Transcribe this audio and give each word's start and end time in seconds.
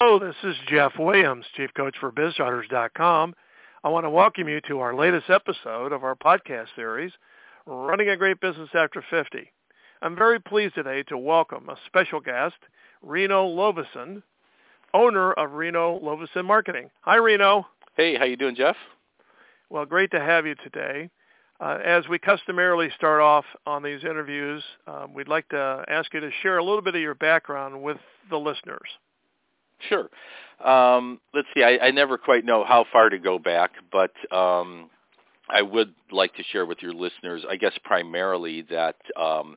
Hello, 0.00 0.20
this 0.20 0.36
is 0.44 0.54
Jeff 0.68 0.92
Williams, 0.96 1.44
Chief 1.56 1.74
Coach 1.74 1.96
for 1.98 2.12
BizStarters.com. 2.12 3.34
I 3.82 3.88
want 3.88 4.06
to 4.06 4.10
welcome 4.10 4.48
you 4.48 4.60
to 4.68 4.78
our 4.78 4.94
latest 4.94 5.28
episode 5.28 5.90
of 5.90 6.04
our 6.04 6.14
podcast 6.14 6.68
series, 6.76 7.10
Running 7.66 8.08
a 8.08 8.16
Great 8.16 8.40
Business 8.40 8.68
After 8.74 9.04
50. 9.10 9.52
I'm 10.00 10.14
very 10.14 10.38
pleased 10.38 10.76
today 10.76 11.02
to 11.08 11.18
welcome 11.18 11.68
a 11.68 11.74
special 11.86 12.20
guest, 12.20 12.54
Reno 13.02 13.46
Lovison, 13.46 14.22
owner 14.94 15.32
of 15.32 15.54
Reno 15.54 15.98
Lovison 16.00 16.46
Marketing. 16.46 16.90
Hi, 17.00 17.16
Reno. 17.16 17.66
Hey, 17.96 18.16
how 18.16 18.24
you 18.24 18.36
doing, 18.36 18.54
Jeff? 18.54 18.76
Well, 19.68 19.84
great 19.84 20.12
to 20.12 20.20
have 20.20 20.46
you 20.46 20.54
today. 20.62 21.10
Uh, 21.58 21.80
as 21.84 22.06
we 22.06 22.20
customarily 22.20 22.88
start 22.94 23.20
off 23.20 23.46
on 23.66 23.82
these 23.82 24.04
interviews, 24.04 24.62
um, 24.86 25.12
we'd 25.12 25.26
like 25.26 25.48
to 25.48 25.84
ask 25.88 26.14
you 26.14 26.20
to 26.20 26.30
share 26.40 26.58
a 26.58 26.64
little 26.64 26.82
bit 26.82 26.94
of 26.94 27.00
your 27.00 27.16
background 27.16 27.82
with 27.82 27.98
the 28.30 28.38
listeners. 28.38 28.88
Sure. 29.88 30.08
Um, 30.64 31.20
let's 31.34 31.48
see. 31.54 31.62
I, 31.62 31.78
I 31.86 31.90
never 31.90 32.18
quite 32.18 32.44
know 32.44 32.64
how 32.64 32.84
far 32.92 33.08
to 33.10 33.18
go 33.18 33.38
back, 33.38 33.72
but 33.92 34.12
um, 34.36 34.90
I 35.48 35.62
would 35.62 35.94
like 36.10 36.34
to 36.36 36.42
share 36.44 36.66
with 36.66 36.78
your 36.82 36.92
listeners, 36.94 37.44
I 37.48 37.56
guess 37.56 37.72
primarily 37.84 38.62
that 38.70 38.96
um, 39.16 39.56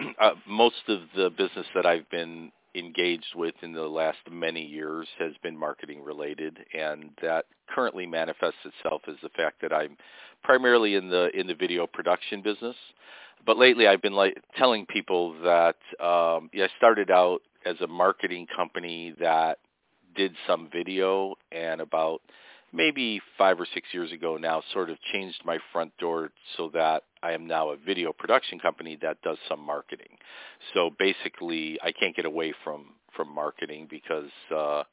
uh, 0.20 0.32
most 0.46 0.82
of 0.88 1.00
the 1.16 1.30
business 1.30 1.66
that 1.74 1.86
I've 1.86 2.08
been 2.10 2.52
engaged 2.74 3.34
with 3.36 3.54
in 3.62 3.72
the 3.72 3.82
last 3.82 4.18
many 4.30 4.64
years 4.64 5.06
has 5.18 5.32
been 5.42 5.56
marketing 5.56 6.02
related 6.02 6.58
and 6.74 7.10
that 7.22 7.44
currently 7.68 8.06
manifests 8.06 8.60
itself 8.64 9.02
as 9.08 9.16
the 9.22 9.28
fact 9.30 9.60
that 9.62 9.72
I'm 9.72 9.96
primarily 10.42 10.94
in 10.94 11.10
the 11.10 11.30
in 11.38 11.46
the 11.46 11.54
video 11.54 11.86
production 11.86 12.42
business 12.42 12.76
but 13.44 13.58
lately 13.58 13.86
I've 13.86 14.02
been 14.02 14.14
like 14.14 14.42
telling 14.56 14.86
people 14.86 15.34
that 15.44 15.76
um 16.00 16.48
yeah, 16.54 16.64
I 16.64 16.68
started 16.78 17.10
out 17.10 17.42
as 17.64 17.76
a 17.80 17.86
marketing 17.86 18.46
company 18.54 19.14
that 19.20 19.58
did 20.14 20.34
some 20.46 20.68
video 20.72 21.34
and 21.50 21.80
about 21.80 22.20
maybe 22.72 23.20
five 23.36 23.60
or 23.60 23.66
six 23.74 23.88
years 23.92 24.12
ago 24.12 24.36
now 24.36 24.62
sort 24.72 24.90
of 24.90 24.96
changed 25.12 25.40
my 25.44 25.58
front 25.72 25.96
door 25.98 26.30
so 26.56 26.70
that 26.72 27.04
I 27.22 27.32
am 27.32 27.46
now 27.46 27.70
a 27.70 27.76
video 27.76 28.12
production 28.12 28.58
company 28.58 28.98
that 29.02 29.20
does 29.22 29.38
some 29.48 29.60
marketing. 29.60 30.18
So 30.74 30.90
basically 30.98 31.78
I 31.82 31.92
can't 31.92 32.16
get 32.16 32.24
away 32.24 32.52
from 32.64 32.94
from 33.16 33.32
marketing 33.34 33.88
because 33.90 34.30
uh 34.54 34.84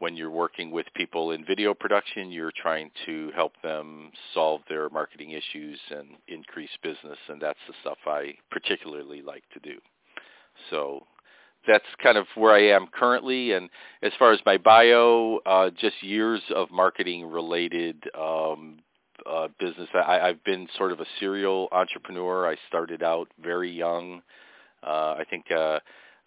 when 0.00 0.16
you're 0.16 0.30
working 0.30 0.72
with 0.72 0.86
people 0.94 1.30
in 1.30 1.44
video 1.44 1.72
production, 1.72 2.32
you're 2.32 2.52
trying 2.60 2.90
to 3.06 3.30
help 3.34 3.52
them 3.62 4.10
solve 4.34 4.60
their 4.68 4.90
marketing 4.90 5.30
issues 5.30 5.78
and 5.90 6.08
increase 6.26 6.70
business 6.82 7.18
and 7.28 7.40
that's 7.40 7.60
the 7.68 7.74
stuff 7.80 7.98
I 8.06 8.34
particularly 8.50 9.22
like 9.22 9.44
to 9.54 9.60
do. 9.60 9.78
So 10.70 11.06
that's 11.66 11.84
kind 12.02 12.18
of 12.18 12.26
where 12.34 12.52
I 12.52 12.74
am 12.76 12.86
currently. 12.86 13.52
And 13.52 13.70
as 14.02 14.12
far 14.18 14.32
as 14.32 14.40
my 14.44 14.58
bio, 14.58 15.40
uh, 15.46 15.70
just 15.70 16.02
years 16.02 16.42
of 16.54 16.70
marketing 16.70 17.26
related 17.26 18.02
um, 18.18 18.78
uh, 19.26 19.48
business. 19.58 19.88
I, 19.94 20.20
I've 20.20 20.42
been 20.44 20.68
sort 20.76 20.92
of 20.92 21.00
a 21.00 21.06
serial 21.18 21.68
entrepreneur. 21.72 22.48
I 22.48 22.56
started 22.68 23.02
out 23.02 23.28
very 23.42 23.70
young. 23.70 24.22
Uh, 24.82 25.16
I 25.18 25.24
think 25.28 25.46
uh, 25.50 25.78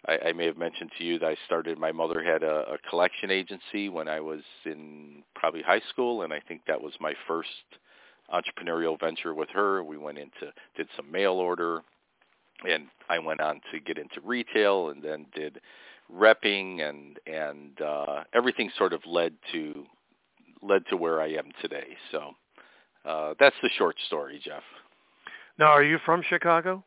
I, 0.06 0.28
I 0.28 0.32
may 0.32 0.46
have 0.46 0.58
mentioned 0.58 0.90
to 0.98 1.04
you 1.04 1.18
that 1.18 1.26
I 1.26 1.36
started. 1.46 1.78
My 1.78 1.92
mother 1.92 2.22
had 2.22 2.42
a, 2.42 2.72
a 2.72 2.78
collection 2.90 3.30
agency 3.30 3.88
when 3.88 4.08
I 4.08 4.20
was 4.20 4.40
in 4.64 5.22
probably 5.34 5.62
high 5.62 5.82
school, 5.90 6.22
and 6.22 6.32
I 6.32 6.40
think 6.40 6.62
that 6.66 6.80
was 6.80 6.92
my 7.00 7.14
first 7.26 7.48
entrepreneurial 8.32 8.98
venture 8.98 9.34
with 9.34 9.48
her. 9.50 9.82
We 9.82 9.96
went 9.96 10.18
into 10.18 10.52
did 10.76 10.88
some 10.96 11.10
mail 11.10 11.34
order 11.34 11.82
and 12.68 12.86
I 13.08 13.18
went 13.18 13.40
on 13.40 13.60
to 13.72 13.80
get 13.80 13.98
into 13.98 14.20
retail 14.24 14.90
and 14.90 15.02
then 15.02 15.26
did 15.34 15.60
repping 16.12 16.88
and 16.88 17.18
and 17.26 17.80
uh, 17.80 18.24
everything 18.34 18.70
sort 18.76 18.92
of 18.92 19.00
led 19.06 19.34
to 19.52 19.84
led 20.62 20.82
to 20.88 20.96
where 20.96 21.20
I 21.20 21.28
am 21.28 21.50
today. 21.62 21.96
So 22.10 22.32
uh, 23.04 23.34
that's 23.38 23.56
the 23.62 23.70
short 23.76 23.96
story, 24.06 24.40
Jeff. 24.42 24.62
Now, 25.58 25.66
are 25.66 25.82
you 25.82 25.98
from 26.04 26.22
Chicago? 26.28 26.84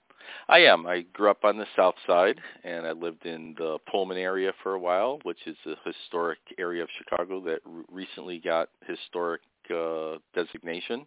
I 0.47 0.59
am. 0.59 0.85
I 0.85 1.01
grew 1.13 1.29
up 1.29 1.43
on 1.43 1.57
the 1.57 1.65
south 1.75 1.95
side, 2.07 2.39
and 2.63 2.85
I 2.85 2.91
lived 2.91 3.25
in 3.25 3.55
the 3.57 3.77
Pullman 3.89 4.17
area 4.17 4.53
for 4.63 4.73
a 4.73 4.79
while, 4.79 5.19
which 5.23 5.39
is 5.45 5.57
a 5.65 5.75
historic 5.83 6.39
area 6.57 6.83
of 6.83 6.89
Chicago 6.97 7.41
that 7.41 7.59
r- 7.65 7.83
recently 7.91 8.39
got 8.39 8.69
historic 8.85 9.41
uh, 9.75 10.17
designation 10.33 11.05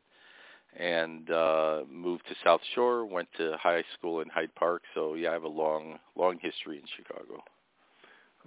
and 0.78 1.30
uh 1.30 1.82
moved 1.90 2.26
to 2.28 2.34
South 2.44 2.60
Shore, 2.74 3.04
went 3.06 3.28
to 3.36 3.56
high 3.60 3.84
school 3.96 4.20
in 4.20 4.28
Hyde 4.28 4.54
Park. 4.54 4.82
So 4.94 5.14
yeah, 5.14 5.30
I 5.30 5.32
have 5.32 5.44
a 5.44 5.48
long 5.48 5.98
long 6.16 6.38
history 6.40 6.76
in 6.78 6.84
Chicago. 6.96 7.42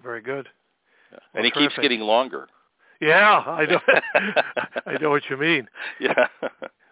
Very 0.03 0.21
good. 0.21 0.47
Yeah. 1.11 1.19
Well, 1.19 1.21
and 1.35 1.45
it 1.45 1.53
terrific. 1.53 1.75
keeps 1.75 1.81
getting 1.81 2.01
longer. 2.01 2.47
Yeah, 2.99 3.43
I 3.45 3.65
know. 3.65 3.79
I 4.85 4.97
know 5.01 5.09
what 5.09 5.23
you 5.29 5.37
mean. 5.37 5.67
Yeah. 5.99 6.27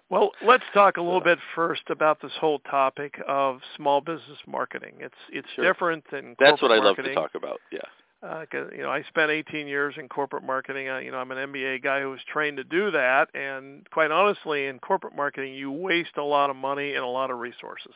well, 0.09 0.31
let's 0.45 0.63
talk 0.73 0.97
a 0.97 1.01
little 1.01 1.21
bit 1.21 1.39
first 1.55 1.83
about 1.89 2.21
this 2.21 2.31
whole 2.39 2.59
topic 2.59 3.19
of 3.27 3.59
small 3.75 4.01
business 4.01 4.39
marketing. 4.47 4.95
It's 4.99 5.15
it's 5.31 5.47
sure. 5.55 5.65
different 5.65 6.03
than 6.11 6.35
That's 6.39 6.61
what 6.61 6.71
I 6.71 6.77
love 6.77 6.95
to 6.97 7.13
talk 7.13 7.35
about. 7.35 7.59
Yeah 7.71 7.79
uh, 8.25 8.45
you 8.75 8.81
know, 8.81 8.89
I 8.89 9.03
spent 9.03 9.31
18 9.31 9.67
years 9.67 9.95
in 9.97 10.09
corporate 10.09 10.43
marketing. 10.43 10.89
Uh, 10.89 10.97
you 10.97 11.11
know, 11.11 11.17
I'm 11.17 11.31
an 11.31 11.51
MBA 11.51 11.83
guy 11.83 12.01
who 12.01 12.09
was 12.09 12.19
trained 12.31 12.57
to 12.57 12.63
do 12.63 12.91
that. 12.91 13.29
And 13.33 13.89
quite 13.91 14.11
honestly, 14.11 14.67
in 14.67 14.79
corporate 14.79 15.15
marketing, 15.15 15.53
you 15.53 15.71
waste 15.71 16.17
a 16.17 16.23
lot 16.23 16.49
of 16.49 16.55
money 16.55 16.95
and 16.95 17.03
a 17.03 17.07
lot 17.07 17.31
of 17.31 17.39
resources. 17.39 17.93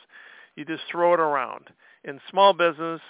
You 0.55 0.65
just 0.65 0.83
throw 0.91 1.13
it 1.13 1.19
around. 1.19 1.65
In 2.03 2.19
small 2.29 2.53
business, 2.53 3.01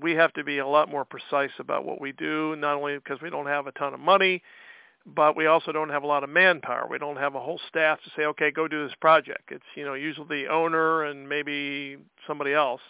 we 0.00 0.12
have 0.12 0.32
to 0.34 0.44
be 0.44 0.58
a 0.58 0.66
lot 0.66 0.90
more 0.90 1.04
precise 1.04 1.50
about 1.58 1.84
what 1.84 2.00
we 2.00 2.12
do, 2.12 2.56
not 2.56 2.76
only 2.76 2.96
because 2.96 3.20
we 3.20 3.30
don't 3.30 3.46
have 3.46 3.66
a 3.66 3.72
ton 3.72 3.94
of 3.94 4.00
money, 4.00 4.42
but 5.06 5.36
we 5.36 5.46
also 5.46 5.72
don't 5.72 5.88
have 5.88 6.02
a 6.02 6.06
lot 6.06 6.24
of 6.24 6.30
manpower. 6.30 6.86
We 6.88 6.98
don't 6.98 7.16
have 7.16 7.34
a 7.34 7.40
whole 7.40 7.60
staff 7.68 7.98
to 8.04 8.10
say, 8.16 8.24
okay, 8.26 8.50
go 8.50 8.68
do 8.68 8.86
this 8.86 8.94
project. 9.00 9.50
It's, 9.50 9.64
you 9.74 9.84
know, 9.84 9.94
usually 9.94 10.44
the 10.44 10.48
owner 10.48 11.04
and 11.04 11.28
maybe 11.28 11.96
somebody 12.26 12.52
else. 12.52 12.80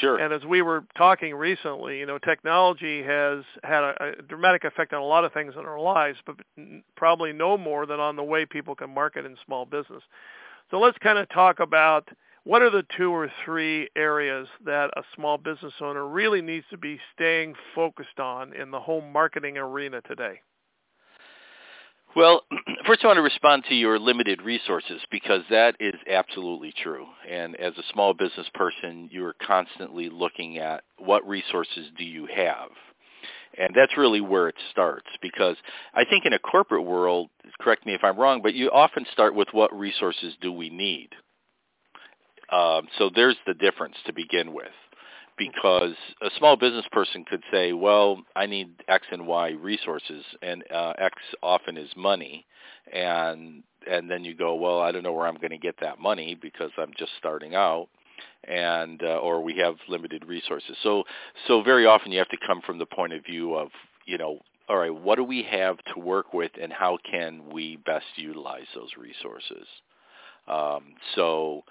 Sure. 0.00 0.18
And 0.18 0.32
as 0.32 0.44
we 0.44 0.60
were 0.60 0.84
talking 0.96 1.34
recently, 1.34 1.98
you 1.98 2.06
know, 2.06 2.18
technology 2.18 3.02
has 3.02 3.44
had 3.62 3.84
a, 3.84 4.14
a 4.18 4.22
dramatic 4.22 4.64
effect 4.64 4.92
on 4.92 5.00
a 5.00 5.04
lot 5.04 5.24
of 5.24 5.32
things 5.32 5.54
in 5.56 5.64
our 5.64 5.80
lives, 5.80 6.18
but 6.26 6.36
probably 6.96 7.32
no 7.32 7.56
more 7.56 7.86
than 7.86 8.00
on 8.00 8.16
the 8.16 8.22
way 8.22 8.44
people 8.44 8.74
can 8.74 8.92
market 8.92 9.24
in 9.24 9.36
small 9.46 9.64
business. 9.64 10.02
So 10.70 10.80
let's 10.80 10.98
kind 10.98 11.18
of 11.18 11.28
talk 11.28 11.60
about 11.60 12.08
what 12.42 12.60
are 12.60 12.70
the 12.70 12.84
two 12.96 13.10
or 13.10 13.30
three 13.44 13.88
areas 13.96 14.48
that 14.64 14.90
a 14.96 15.02
small 15.14 15.38
business 15.38 15.72
owner 15.80 16.06
really 16.06 16.42
needs 16.42 16.66
to 16.70 16.76
be 16.76 16.98
staying 17.14 17.54
focused 17.74 18.18
on 18.18 18.52
in 18.52 18.70
the 18.70 18.80
whole 18.80 19.00
marketing 19.00 19.56
arena 19.56 20.00
today? 20.02 20.40
Well, 22.16 22.42
first 22.86 23.02
I 23.02 23.08
want 23.08 23.16
to 23.16 23.22
respond 23.22 23.64
to 23.68 23.74
your 23.74 23.98
limited 23.98 24.42
resources 24.42 25.00
because 25.10 25.42
that 25.50 25.76
is 25.80 25.94
absolutely 26.08 26.72
true. 26.82 27.06
And 27.28 27.56
as 27.56 27.72
a 27.76 27.92
small 27.92 28.14
business 28.14 28.46
person, 28.54 29.08
you're 29.10 29.34
constantly 29.44 30.08
looking 30.10 30.58
at 30.58 30.84
what 30.98 31.26
resources 31.26 31.88
do 31.98 32.04
you 32.04 32.26
have. 32.34 32.70
And 33.56 33.72
that's 33.74 33.96
really 33.96 34.20
where 34.20 34.48
it 34.48 34.56
starts 34.70 35.06
because 35.22 35.56
I 35.94 36.04
think 36.04 36.24
in 36.26 36.32
a 36.32 36.38
corporate 36.38 36.84
world, 36.84 37.30
correct 37.60 37.86
me 37.86 37.94
if 37.94 38.02
I'm 38.02 38.18
wrong, 38.18 38.42
but 38.42 38.54
you 38.54 38.70
often 38.70 39.06
start 39.12 39.34
with 39.34 39.48
what 39.52 39.76
resources 39.76 40.34
do 40.40 40.52
we 40.52 40.70
need. 40.70 41.10
Um, 42.52 42.88
so 42.98 43.10
there's 43.14 43.36
the 43.46 43.54
difference 43.54 43.96
to 44.06 44.12
begin 44.12 44.52
with 44.52 44.72
because 45.36 45.94
a 46.22 46.30
small 46.38 46.56
business 46.56 46.86
person 46.92 47.24
could 47.24 47.42
say, 47.50 47.72
well, 47.72 48.22
I 48.36 48.46
need 48.46 48.82
X 48.88 49.06
and 49.10 49.26
Y 49.26 49.50
resources, 49.50 50.24
and 50.42 50.64
uh, 50.72 50.94
X 50.98 51.16
often 51.42 51.76
is 51.76 51.90
money, 51.96 52.46
and 52.92 53.62
and 53.90 54.10
then 54.10 54.24
you 54.24 54.34
go, 54.34 54.54
well, 54.54 54.80
I 54.80 54.92
don't 54.92 55.02
know 55.02 55.12
where 55.12 55.26
I'm 55.26 55.36
going 55.36 55.50
to 55.50 55.58
get 55.58 55.76
that 55.80 55.98
money 55.98 56.38
because 56.40 56.70
I'm 56.78 56.92
just 56.96 57.12
starting 57.18 57.54
out, 57.54 57.88
and 58.44 59.02
uh, 59.02 59.18
or 59.18 59.42
we 59.42 59.56
have 59.58 59.76
limited 59.88 60.24
resources. 60.26 60.76
So 60.82 61.04
so 61.46 61.62
very 61.62 61.86
often 61.86 62.12
you 62.12 62.18
have 62.18 62.28
to 62.28 62.38
come 62.46 62.60
from 62.62 62.78
the 62.78 62.86
point 62.86 63.12
of 63.12 63.24
view 63.24 63.54
of 63.54 63.70
you 64.06 64.18
know, 64.18 64.38
all 64.68 64.76
right, 64.76 64.94
what 64.94 65.16
do 65.16 65.24
we 65.24 65.42
have 65.50 65.78
to 65.94 66.00
work 66.00 66.32
with, 66.32 66.52
and 66.60 66.72
how 66.72 66.98
can 67.10 67.42
we 67.52 67.76
best 67.76 68.06
utilize 68.16 68.66
those 68.74 68.90
resources? 68.98 69.66
Um, 70.46 70.94
so 71.14 71.64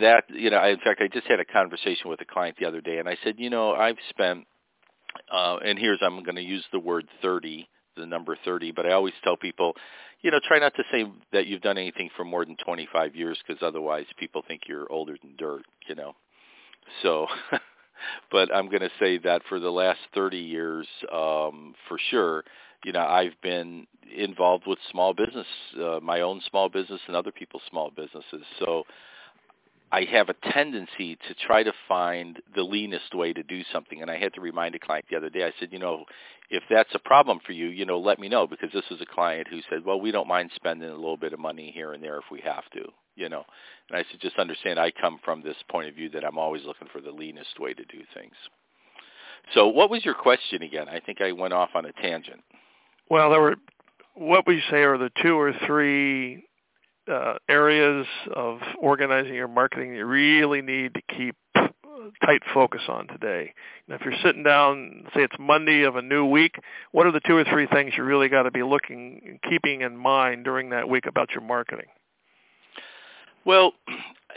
that 0.00 0.24
you 0.28 0.50
know, 0.50 0.58
I, 0.58 0.68
in 0.68 0.78
fact, 0.78 1.00
I 1.00 1.08
just 1.08 1.26
had 1.26 1.40
a 1.40 1.44
conversation 1.44 2.10
with 2.10 2.20
a 2.20 2.24
client 2.24 2.56
the 2.58 2.66
other 2.66 2.80
day, 2.80 2.98
and 2.98 3.08
I 3.08 3.16
said, 3.24 3.36
you 3.38 3.50
know, 3.50 3.72
I've 3.72 3.96
spent, 4.10 4.46
uh, 5.32 5.56
and 5.64 5.78
here's 5.78 5.98
I'm 6.02 6.22
going 6.22 6.36
to 6.36 6.42
use 6.42 6.64
the 6.72 6.78
word 6.78 7.06
30, 7.22 7.68
the 7.96 8.06
number 8.06 8.36
30, 8.44 8.72
but 8.72 8.86
I 8.86 8.92
always 8.92 9.14
tell 9.24 9.36
people, 9.36 9.74
you 10.22 10.30
know, 10.30 10.40
try 10.46 10.58
not 10.58 10.74
to 10.76 10.82
say 10.90 11.06
that 11.32 11.46
you've 11.46 11.62
done 11.62 11.78
anything 11.78 12.10
for 12.16 12.24
more 12.24 12.44
than 12.44 12.56
25 12.64 13.14
years 13.14 13.38
because 13.46 13.62
otherwise 13.62 14.06
people 14.18 14.42
think 14.46 14.62
you're 14.66 14.90
older 14.90 15.16
than 15.22 15.34
dirt, 15.38 15.62
you 15.88 15.94
know. 15.94 16.14
So, 17.02 17.26
but 18.30 18.54
I'm 18.54 18.68
going 18.68 18.82
to 18.82 18.90
say 18.98 19.18
that 19.18 19.42
for 19.48 19.60
the 19.60 19.70
last 19.70 20.00
30 20.14 20.38
years, 20.38 20.86
um, 21.12 21.74
for 21.88 21.98
sure, 22.10 22.44
you 22.84 22.92
know, 22.92 23.00
I've 23.00 23.40
been 23.42 23.86
involved 24.16 24.64
with 24.66 24.78
small 24.90 25.12
business, 25.14 25.46
uh, 25.80 26.00
my 26.00 26.20
own 26.20 26.40
small 26.48 26.68
business 26.68 27.00
and 27.06 27.16
other 27.16 27.32
people's 27.32 27.62
small 27.70 27.90
businesses. 27.90 28.44
So 28.60 28.84
I 29.90 30.04
have 30.12 30.28
a 30.28 30.52
tendency 30.52 31.16
to 31.16 31.34
try 31.46 31.62
to 31.62 31.72
find 31.88 32.40
the 32.54 32.62
leanest 32.62 33.14
way 33.14 33.32
to 33.32 33.42
do 33.42 33.62
something. 33.72 34.02
And 34.02 34.10
I 34.10 34.18
had 34.18 34.34
to 34.34 34.40
remind 34.40 34.74
a 34.74 34.78
client 34.78 35.06
the 35.10 35.16
other 35.16 35.30
day. 35.30 35.44
I 35.44 35.52
said, 35.58 35.72
you 35.72 35.78
know, 35.78 36.04
if 36.50 36.62
that's 36.70 36.94
a 36.94 36.98
problem 36.98 37.40
for 37.44 37.52
you, 37.52 37.66
you 37.66 37.86
know, 37.86 37.98
let 37.98 38.18
me 38.18 38.28
know 38.28 38.46
because 38.46 38.70
this 38.72 38.84
was 38.90 39.00
a 39.00 39.06
client 39.06 39.48
who 39.48 39.60
said, 39.70 39.84
well, 39.84 40.00
we 40.00 40.10
don't 40.10 40.28
mind 40.28 40.50
spending 40.54 40.90
a 40.90 40.94
little 40.94 41.16
bit 41.16 41.32
of 41.32 41.38
money 41.38 41.70
here 41.74 41.92
and 41.92 42.02
there 42.02 42.18
if 42.18 42.24
we 42.30 42.40
have 42.40 42.68
to, 42.72 42.84
you 43.16 43.28
know. 43.28 43.44
And 43.88 43.98
I 43.98 44.04
said, 44.10 44.20
just 44.20 44.38
understand 44.38 44.78
I 44.78 44.90
come 44.90 45.18
from 45.24 45.42
this 45.42 45.56
point 45.70 45.88
of 45.88 45.94
view 45.94 46.10
that 46.10 46.24
I'm 46.24 46.38
always 46.38 46.64
looking 46.64 46.88
for 46.92 47.00
the 47.00 47.10
leanest 47.10 47.58
way 47.58 47.72
to 47.72 47.84
do 47.84 48.00
things. 48.14 48.34
So 49.54 49.68
what 49.68 49.90
was 49.90 50.04
your 50.04 50.14
question 50.14 50.62
again? 50.62 50.88
I 50.88 51.00
think 51.00 51.20
I 51.22 51.32
went 51.32 51.54
off 51.54 51.70
on 51.74 51.86
a 51.86 51.92
tangent. 51.92 52.42
Well, 53.08 53.30
there 53.30 53.40
were 53.40 53.56
what 54.14 54.46
would 54.46 54.56
you 54.56 54.62
say 54.70 54.82
are 54.82 54.98
the 54.98 55.10
two 55.22 55.38
or 55.38 55.52
three 55.64 56.44
uh, 57.10 57.34
areas 57.48 58.06
of 58.34 58.58
organizing 58.80 59.34
your 59.34 59.48
marketing 59.48 59.94
you 59.94 60.04
really 60.04 60.62
need 60.62 60.94
to 60.94 61.02
keep 61.16 61.36
tight 62.24 62.42
focus 62.52 62.82
on 62.88 63.06
today? 63.08 63.52
Now, 63.86 63.96
if 63.96 64.02
you're 64.02 64.14
sitting 64.22 64.42
down, 64.42 65.04
say 65.14 65.22
it's 65.22 65.36
Monday 65.38 65.82
of 65.82 65.96
a 65.96 66.02
new 66.02 66.26
week, 66.26 66.56
what 66.92 67.06
are 67.06 67.12
the 67.12 67.20
two 67.20 67.36
or 67.36 67.44
three 67.44 67.66
things 67.66 67.92
you 67.96 68.04
really 68.04 68.28
got 68.28 68.44
to 68.44 68.50
be 68.50 68.62
looking, 68.62 69.38
keeping 69.48 69.82
in 69.82 69.96
mind 69.96 70.44
during 70.44 70.70
that 70.70 70.88
week 70.88 71.06
about 71.06 71.30
your 71.30 71.42
marketing? 71.42 71.86
Well, 73.44 73.72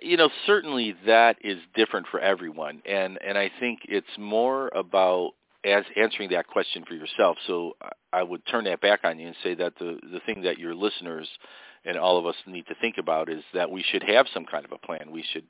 you 0.02 0.18
know, 0.18 0.30
certainly 0.46 0.96
that 1.06 1.38
is 1.42 1.58
different 1.76 2.08
for 2.10 2.20
everyone, 2.20 2.82
and 2.86 3.20
and 3.22 3.38
I 3.38 3.52
think 3.60 3.80
it's 3.84 4.08
more 4.18 4.70
about 4.74 5.32
as 5.64 5.84
answering 5.96 6.32
that 6.32 6.48
question 6.48 6.84
for 6.88 6.96
yourself. 6.96 7.38
So 7.46 7.76
I 8.12 8.24
would 8.24 8.46
turn 8.48 8.64
that 8.66 8.82
back 8.82 9.02
on 9.04 9.20
you 9.20 9.28
and 9.28 9.36
say 9.44 9.54
that 9.56 9.74
the 9.78 10.00
the 10.12 10.22
thing 10.26 10.44
that 10.44 10.58
your 10.58 10.74
listeners 10.74 11.28
and 11.86 11.98
all 11.98 12.18
of 12.18 12.26
us 12.26 12.36
need 12.46 12.68
to 12.68 12.76
think 12.76 12.98
about 12.98 13.30
is 13.30 13.44
that 13.54 13.72
we 13.72 13.84
should 13.84 14.04
have 14.04 14.28
some 14.34 14.46
kind 14.46 14.66
of 14.66 14.72
a 14.72 14.78
plan. 14.78 15.12
We 15.12 15.24
should 15.34 15.46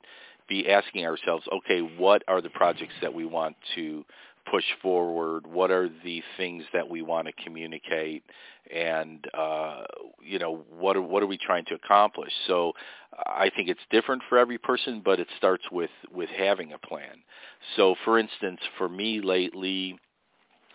be 0.48 0.68
asking 0.68 1.06
ourselves, 1.06 1.46
okay, 1.52 1.80
what 1.80 2.22
are 2.28 2.40
the 2.40 2.50
projects 2.50 2.94
that 3.00 3.14
we 3.14 3.24
want 3.24 3.56
to 3.74 4.04
push 4.50 4.64
forward? 4.80 5.46
What 5.46 5.70
are 5.70 5.88
the 5.88 6.22
things 6.36 6.64
that 6.72 6.88
we 6.88 7.02
want 7.02 7.28
to 7.28 7.44
communicate? 7.44 8.24
And 8.74 9.24
uh, 9.34 9.84
you 10.20 10.38
know, 10.38 10.64
what 10.70 10.96
are, 10.96 11.02
what 11.02 11.22
are 11.22 11.26
we 11.26 11.38
trying 11.38 11.64
to 11.66 11.74
accomplish? 11.74 12.32
So 12.46 12.72
I 13.26 13.50
think 13.54 13.68
it's 13.68 13.80
different 13.90 14.22
for 14.28 14.38
every 14.38 14.58
person, 14.58 15.02
but 15.04 15.20
it 15.20 15.28
starts 15.36 15.64
with 15.70 15.90
with 16.12 16.28
having 16.30 16.72
a 16.72 16.78
plan. 16.78 17.22
So 17.76 17.94
for 18.04 18.18
instance, 18.18 18.60
for 18.78 18.88
me 18.88 19.20
lately, 19.20 19.98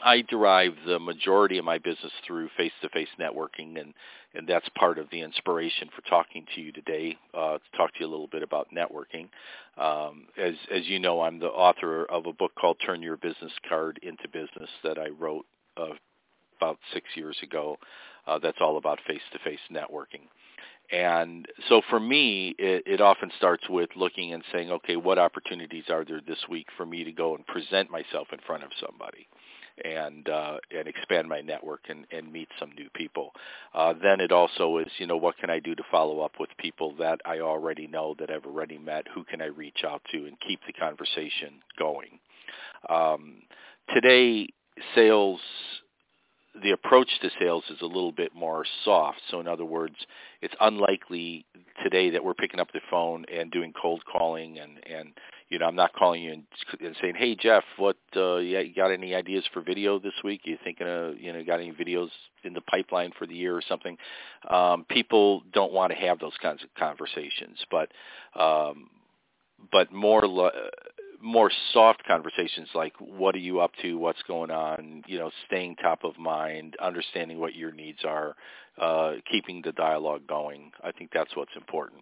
I 0.03 0.21
derive 0.21 0.73
the 0.85 0.99
majority 0.99 1.57
of 1.57 1.65
my 1.65 1.77
business 1.77 2.11
through 2.25 2.49
face-to-face 2.57 3.09
networking, 3.19 3.79
and 3.79 3.93
and 4.35 4.47
that's 4.47 4.67
part 4.77 4.99
of 4.99 5.09
the 5.09 5.21
inspiration 5.21 5.89
for 5.95 6.07
talking 6.07 6.45
to 6.53 6.61
you 6.61 6.71
today. 6.71 7.17
Uh, 7.33 7.57
to 7.57 7.77
talk 7.77 7.93
to 7.93 8.01
you 8.01 8.05
a 8.05 8.11
little 8.11 8.27
bit 8.27 8.43
about 8.43 8.67
networking. 8.75 9.29
Um, 9.77 10.27
as 10.37 10.53
as 10.71 10.85
you 10.87 10.99
know, 10.99 11.21
I'm 11.21 11.39
the 11.39 11.47
author 11.47 12.05
of 12.05 12.25
a 12.25 12.33
book 12.33 12.51
called 12.59 12.77
"Turn 12.85 13.01
Your 13.01 13.17
Business 13.17 13.53
Card 13.67 13.99
into 14.03 14.27
Business" 14.27 14.69
that 14.83 14.99
I 14.99 15.09
wrote 15.09 15.45
uh, 15.77 15.93
about 16.57 16.77
six 16.93 17.07
years 17.15 17.37
ago. 17.41 17.77
Uh, 18.27 18.37
that's 18.39 18.57
all 18.59 18.77
about 18.77 18.99
face-to-face 19.07 19.59
networking. 19.71 20.27
And 20.91 21.47
so 21.67 21.81
for 21.89 21.99
me, 21.99 22.55
it, 22.57 22.83
it 22.85 23.01
often 23.01 23.31
starts 23.37 23.67
with 23.69 23.89
looking 23.95 24.33
and 24.33 24.43
saying, 24.53 24.71
okay, 24.71 24.95
what 24.95 25.19
opportunities 25.19 25.85
are 25.89 26.05
there 26.05 26.21
this 26.25 26.39
week 26.49 26.67
for 26.77 26.85
me 26.85 27.03
to 27.03 27.11
go 27.11 27.35
and 27.35 27.45
present 27.45 27.91
myself 27.91 28.27
in 28.31 28.39
front 28.45 28.63
of 28.63 28.69
somebody? 28.79 29.27
And 29.83 30.27
uh, 30.29 30.57
and 30.77 30.87
expand 30.87 31.27
my 31.27 31.41
network 31.41 31.81
and, 31.89 32.05
and 32.11 32.31
meet 32.31 32.47
some 32.59 32.71
new 32.71 32.89
people. 32.93 33.31
Uh, 33.73 33.93
then 34.01 34.19
it 34.19 34.31
also 34.31 34.77
is, 34.77 34.87
you 34.97 35.07
know, 35.07 35.17
what 35.17 35.37
can 35.37 35.49
I 35.49 35.59
do 35.59 35.75
to 35.75 35.83
follow 35.91 36.21
up 36.21 36.33
with 36.39 36.49
people 36.57 36.95
that 36.99 37.19
I 37.25 37.39
already 37.39 37.87
know 37.87 38.15
that 38.19 38.29
I've 38.31 38.45
already 38.45 38.77
met? 38.77 39.05
Who 39.13 39.23
can 39.23 39.41
I 39.41 39.45
reach 39.45 39.83
out 39.85 40.01
to 40.11 40.25
and 40.25 40.39
keep 40.39 40.59
the 40.65 40.73
conversation 40.73 41.61
going? 41.77 42.19
Um, 42.89 43.41
today, 43.93 44.47
sales 44.95 45.41
the 46.61 46.71
approach 46.71 47.09
to 47.21 47.29
sales 47.39 47.63
is 47.69 47.81
a 47.81 47.85
little 47.85 48.11
bit 48.11 48.33
more 48.35 48.65
soft. 48.83 49.21
So 49.29 49.39
in 49.39 49.47
other 49.47 49.65
words, 49.65 49.95
it's 50.41 50.53
unlikely 50.59 51.45
today 51.83 52.09
that 52.11 52.23
we're 52.23 52.33
picking 52.33 52.59
up 52.59 52.71
the 52.73 52.81
phone 52.89 53.25
and 53.33 53.51
doing 53.51 53.73
cold 53.79 54.03
calling 54.05 54.59
and 54.59 54.79
and 54.85 55.13
you 55.49 55.59
know 55.59 55.65
I'm 55.65 55.75
not 55.75 55.93
calling 55.93 56.23
you 56.23 56.33
and, 56.33 56.43
and 56.79 56.95
saying, 57.01 57.15
"Hey 57.17 57.35
Jeff, 57.35 57.63
what 57.77 57.97
uh 58.15 58.37
you 58.37 58.73
got 58.75 58.91
any 58.91 59.15
ideas 59.15 59.45
for 59.53 59.61
video 59.61 59.99
this 59.99 60.13
week? 60.23 60.41
You 60.43 60.57
thinking 60.63 60.87
of, 60.87 61.19
you 61.19 61.33
know, 61.33 61.43
got 61.43 61.59
any 61.59 61.71
videos 61.71 62.09
in 62.43 62.53
the 62.53 62.61
pipeline 62.61 63.11
for 63.17 63.25
the 63.25 63.35
year 63.35 63.55
or 63.55 63.63
something?" 63.67 63.97
Um 64.49 64.85
people 64.89 65.43
don't 65.53 65.73
want 65.73 65.91
to 65.91 65.97
have 65.97 66.19
those 66.19 66.37
kinds 66.41 66.63
of 66.63 66.69
conversations, 66.75 67.57
but 67.71 67.91
um 68.39 68.89
but 69.71 69.91
more 69.91 70.25
more 71.21 71.51
soft 71.73 72.03
conversations 72.05 72.69
like 72.75 72.93
what 72.99 73.35
are 73.35 73.39
you 73.39 73.59
up 73.59 73.71
to, 73.81 73.97
what's 73.97 74.21
going 74.27 74.51
on, 74.51 75.03
you 75.07 75.17
know, 75.17 75.31
staying 75.45 75.75
top 75.77 76.03
of 76.03 76.17
mind, 76.17 76.75
understanding 76.81 77.39
what 77.39 77.55
your 77.55 77.71
needs 77.71 77.99
are, 78.05 78.35
uh, 78.79 79.13
keeping 79.29 79.61
the 79.63 79.71
dialogue 79.71 80.27
going. 80.27 80.71
I 80.83 80.91
think 80.91 81.11
that's 81.13 81.35
what's 81.35 81.55
important. 81.55 82.01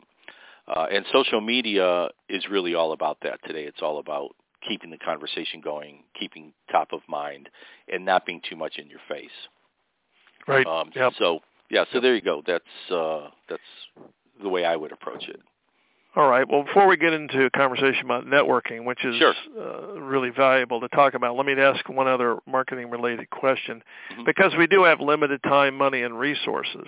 Uh, 0.68 0.88
and 0.92 1.06
social 1.14 1.42
media 1.42 2.10
is 2.28 2.44
really 2.50 2.76
all 2.76 2.92
about 2.92 3.18
that 3.24 3.40
today. 3.46 3.64
It's 3.64 3.82
all 3.82 4.00
about 4.00 4.36
keeping 4.68 4.90
the 4.90 4.98
conversation 4.98 5.62
going, 5.62 6.04
keeping 6.20 6.54
top 6.72 6.92
of 6.92 7.02
mind, 7.08 7.50
and 7.92 8.04
not 8.04 8.26
being 8.26 8.42
too 8.50 8.56
much 8.56 8.78
in 8.78 8.88
your 8.90 9.00
face. 9.08 9.30
Right. 10.48 10.66
Um, 10.66 10.92
yep. 10.96 11.14
So 11.18 11.40
yeah, 11.70 11.86
so 11.92 12.00
there 12.00 12.16
you 12.16 12.22
go. 12.22 12.42
That's 12.46 12.64
uh, 12.92 13.30
that's 13.50 13.62
the 14.42 14.50
way 14.50 14.66
I 14.66 14.76
would 14.76 14.92
approach 14.92 15.28
it. 15.28 15.40
All 16.16 16.30
right. 16.30 16.48
Well, 16.50 16.64
before 16.64 16.88
we 16.88 16.96
get 16.96 17.12
into 17.12 17.46
a 17.46 17.50
conversation 17.50 18.06
about 18.06 18.26
networking, 18.26 18.86
which 18.86 19.04
is 19.04 19.18
sure. 19.18 19.34
uh, 19.60 20.00
really 20.00 20.30
valuable 20.30 20.80
to 20.80 20.88
talk 20.90 21.14
about, 21.14 21.36
let 21.36 21.46
me 21.46 21.54
ask 21.54 21.88
one 21.90 22.08
other 22.08 22.38
marketing-related 22.48 23.30
question. 23.30 23.84
Mm-hmm. 24.14 24.24
Because 24.24 24.54
we 24.58 24.66
do 24.66 24.86
have 24.86 25.02
limited 25.02 25.44
time, 25.44 25.76
money, 25.78 26.04
and 26.04 26.18
resources, 26.18 26.88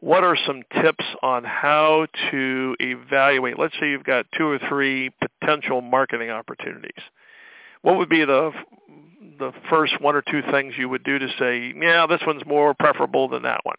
what 0.00 0.24
are 0.24 0.36
some 0.46 0.62
tips 0.82 1.04
on 1.22 1.44
how 1.44 2.06
to 2.30 2.76
evaluate? 2.80 3.58
Let's 3.58 3.74
say 3.78 3.90
you've 3.90 4.04
got 4.04 4.26
two 4.36 4.46
or 4.48 4.58
three 4.68 5.10
potential 5.40 5.82
marketing 5.82 6.30
opportunities. 6.30 7.02
What 7.82 7.98
would 7.98 8.08
be 8.08 8.24
the 8.24 8.52
the 9.38 9.52
first 9.68 10.00
one 10.00 10.14
or 10.14 10.22
two 10.22 10.40
things 10.50 10.74
you 10.78 10.88
would 10.88 11.04
do 11.04 11.18
to 11.18 11.28
say, 11.38 11.74
yeah, 11.78 12.06
this 12.06 12.20
one's 12.26 12.44
more 12.46 12.72
preferable 12.72 13.28
than 13.28 13.42
that 13.42 13.60
one? 13.64 13.76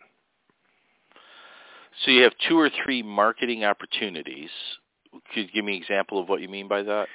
So 2.04 2.12
you 2.12 2.24
have 2.24 2.34
two 2.48 2.58
or 2.58 2.70
three 2.70 3.02
marketing 3.02 3.64
opportunities. 3.64 4.50
Could 5.12 5.46
you 5.46 5.48
give 5.54 5.66
me 5.66 5.76
an 5.76 5.82
example 5.82 6.20
of 6.20 6.30
what 6.30 6.42
you 6.42 6.50
mean 6.50 6.68
by 6.68 6.84
that? 6.84 7.08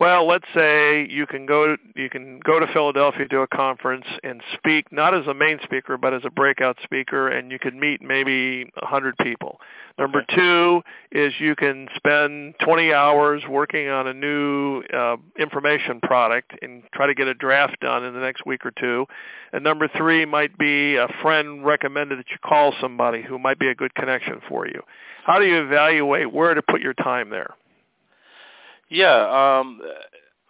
Well, 0.00 0.28
let's 0.28 0.46
say 0.54 1.08
you 1.10 1.26
can 1.26 1.44
go 1.44 1.76
you 1.96 2.08
can 2.08 2.38
go 2.38 2.60
to 2.60 2.68
Philadelphia 2.72 3.26
to 3.26 3.40
a 3.40 3.48
conference 3.48 4.04
and 4.22 4.40
speak 4.54 4.92
not 4.92 5.12
as 5.12 5.26
a 5.26 5.34
main 5.34 5.58
speaker 5.64 5.96
but 5.96 6.14
as 6.14 6.22
a 6.24 6.30
breakout 6.30 6.76
speaker 6.84 7.26
and 7.26 7.50
you 7.50 7.58
can 7.58 7.80
meet 7.80 8.00
maybe 8.00 8.70
a 8.76 8.84
100 8.84 9.18
people. 9.18 9.60
Number 9.98 10.24
2 10.32 10.82
is 11.10 11.32
you 11.40 11.56
can 11.56 11.88
spend 11.96 12.54
20 12.62 12.92
hours 12.92 13.42
working 13.48 13.88
on 13.88 14.06
a 14.06 14.14
new 14.14 14.84
uh, 14.94 15.16
information 15.36 15.98
product 16.00 16.52
and 16.62 16.84
try 16.94 17.08
to 17.08 17.14
get 17.14 17.26
a 17.26 17.34
draft 17.34 17.80
done 17.80 18.04
in 18.04 18.14
the 18.14 18.20
next 18.20 18.46
week 18.46 18.64
or 18.64 18.70
two. 18.70 19.06
And 19.52 19.64
number 19.64 19.88
3 19.88 20.24
might 20.26 20.56
be 20.56 20.94
a 20.94 21.08
friend 21.20 21.66
recommended 21.66 22.20
that 22.20 22.30
you 22.30 22.36
call 22.44 22.72
somebody 22.80 23.22
who 23.22 23.40
might 23.40 23.58
be 23.58 23.66
a 23.66 23.74
good 23.74 23.96
connection 23.96 24.40
for 24.48 24.68
you. 24.68 24.80
How 25.24 25.40
do 25.40 25.46
you 25.46 25.60
evaluate 25.60 26.32
where 26.32 26.54
to 26.54 26.62
put 26.62 26.80
your 26.80 26.94
time 26.94 27.30
there? 27.30 27.56
Yeah, 28.90 29.58
um, 29.60 29.80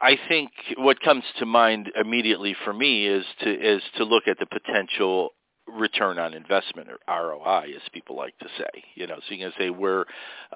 I 0.01 0.17
think 0.29 0.51
what 0.77 1.01
comes 1.01 1.25
to 1.39 1.47
mind 1.47 1.91
immediately 2.01 2.55
for 2.65 2.73
me 2.73 3.07
is 3.07 3.25
to 3.43 3.51
is 3.51 3.83
to 3.97 4.05
look 4.05 4.25
at 4.29 4.39
the 4.39 4.47
potential 4.47 5.31
return 5.67 6.19
on 6.19 6.35
investment 6.35 6.89
or 6.89 6.99
ROI, 7.09 7.73
as 7.77 7.83
people 7.93 8.17
like 8.17 8.37
to 8.39 8.47
say. 8.59 8.85
You 8.95 9.07
know, 9.07 9.17
so 9.29 9.35
you 9.35 9.45
can 9.45 9.53
say 9.59 9.71
where, 9.71 10.07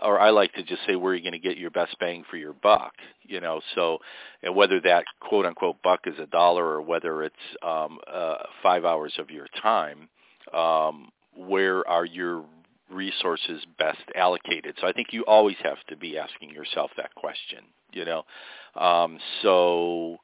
or 0.00 0.20
I 0.20 0.30
like 0.30 0.52
to 0.54 0.62
just 0.62 0.82
say 0.86 0.96
where 0.96 1.14
you're 1.14 1.22
going 1.22 1.40
to 1.40 1.48
get 1.48 1.58
your 1.58 1.70
best 1.70 1.96
bang 2.00 2.24
for 2.30 2.36
your 2.36 2.54
buck. 2.54 2.92
You 3.22 3.40
know, 3.40 3.60
so 3.74 3.98
and 4.42 4.54
whether 4.54 4.80
that 4.82 5.04
quote 5.20 5.46
unquote 5.46 5.82
buck 5.82 6.00
is 6.06 6.18
a 6.20 6.26
dollar 6.26 6.64
or 6.64 6.82
whether 6.82 7.22
it's 7.24 7.36
um, 7.66 7.98
uh, 8.12 8.38
five 8.62 8.84
hours 8.84 9.14
of 9.18 9.30
your 9.30 9.48
time, 9.60 10.08
um, 10.54 11.10
where 11.36 11.86
are 11.88 12.04
your 12.04 12.44
resources 12.92 13.64
best 13.78 14.02
allocated? 14.14 14.76
So 14.80 14.86
I 14.86 14.92
think 14.92 15.08
you 15.12 15.24
always 15.26 15.56
have 15.62 15.78
to 15.88 15.96
be 15.96 16.18
asking 16.18 16.50
yourself 16.50 16.90
that 16.96 17.14
question, 17.14 17.60
you 17.92 18.04
know. 18.04 18.24
Um, 18.74 19.18
so, 19.42 20.18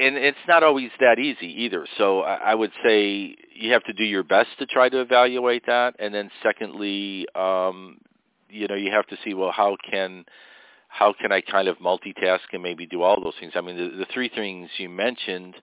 and 0.00 0.16
it's 0.16 0.38
not 0.46 0.62
always 0.62 0.90
that 1.00 1.18
easy 1.18 1.64
either. 1.64 1.86
So 1.96 2.20
I, 2.20 2.34
I 2.52 2.54
would 2.54 2.72
say 2.84 3.36
you 3.54 3.72
have 3.72 3.84
to 3.84 3.92
do 3.92 4.04
your 4.04 4.24
best 4.24 4.48
to 4.58 4.66
try 4.66 4.88
to 4.88 5.00
evaluate 5.00 5.66
that, 5.66 5.94
and 5.98 6.14
then 6.14 6.30
secondly, 6.42 7.26
um, 7.34 7.98
you 8.50 8.66
know, 8.66 8.74
you 8.74 8.90
have 8.90 9.06
to 9.08 9.16
see 9.24 9.34
well 9.34 9.52
how 9.52 9.76
can 9.90 10.24
how 10.88 11.12
can 11.12 11.30
I 11.32 11.42
kind 11.42 11.68
of 11.68 11.78
multitask 11.78 12.40
and 12.52 12.62
maybe 12.62 12.86
do 12.86 13.02
all 13.02 13.22
those 13.22 13.34
things. 13.38 13.52
I 13.54 13.60
mean, 13.60 13.76
the, 13.76 13.98
the 13.98 14.06
three 14.12 14.28
things 14.28 14.70
you 14.78 14.88
mentioned 14.88 15.54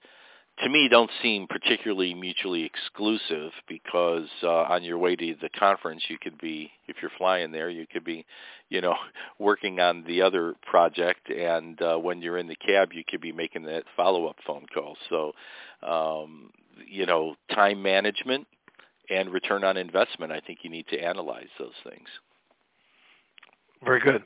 to 0.60 0.70
me 0.70 0.88
don't 0.88 1.12
seem 1.22 1.48
particularly 1.48 2.14
mutually 2.14 2.64
exclusive 2.64 3.52
because 3.68 4.28
uh, 4.42 4.50
on 4.50 4.84
your 4.84 4.98
way 4.98 5.16
to 5.16 5.36
the 5.42 5.50
conference 5.50 6.04
you 6.08 6.18
could 6.18 6.38
be 6.38 6.72
if 6.88 6.98
you're 7.02 7.12
flying 7.18 7.52
there 7.52 7.70
you 7.70 7.86
could 7.92 8.06
be 8.06 8.26
you 8.70 8.82
know 8.82 8.96
working 9.40 9.80
on 9.80 10.04
the 10.08 10.22
other 10.22 10.54
project 10.66 11.30
and 11.30 11.82
uh, 11.82 11.98
when 11.98 12.22
you're 12.22 12.38
in 12.38 12.48
the 12.48 12.56
cab 12.56 12.94
you 12.94 13.04
could 13.08 13.22
be 13.22 13.32
making 13.32 13.64
that 13.64 13.84
follow 13.96 14.28
up 14.28 14.38
phone 14.46 14.66
call. 14.74 14.96
So 15.10 15.34
um, 15.84 16.52
you 16.88 17.06
know 17.06 17.36
time 17.54 17.82
management 17.82 18.48
and 19.10 19.30
return 19.30 19.64
on 19.64 19.78
investment 19.78 20.32
I 20.32 20.40
think 20.40 20.60
you 20.62 20.70
need 20.70 20.88
to 20.88 21.00
analyze 21.00 21.50
those 21.60 21.76
things. 21.84 22.08
Very 23.84 24.00
good. 24.00 24.24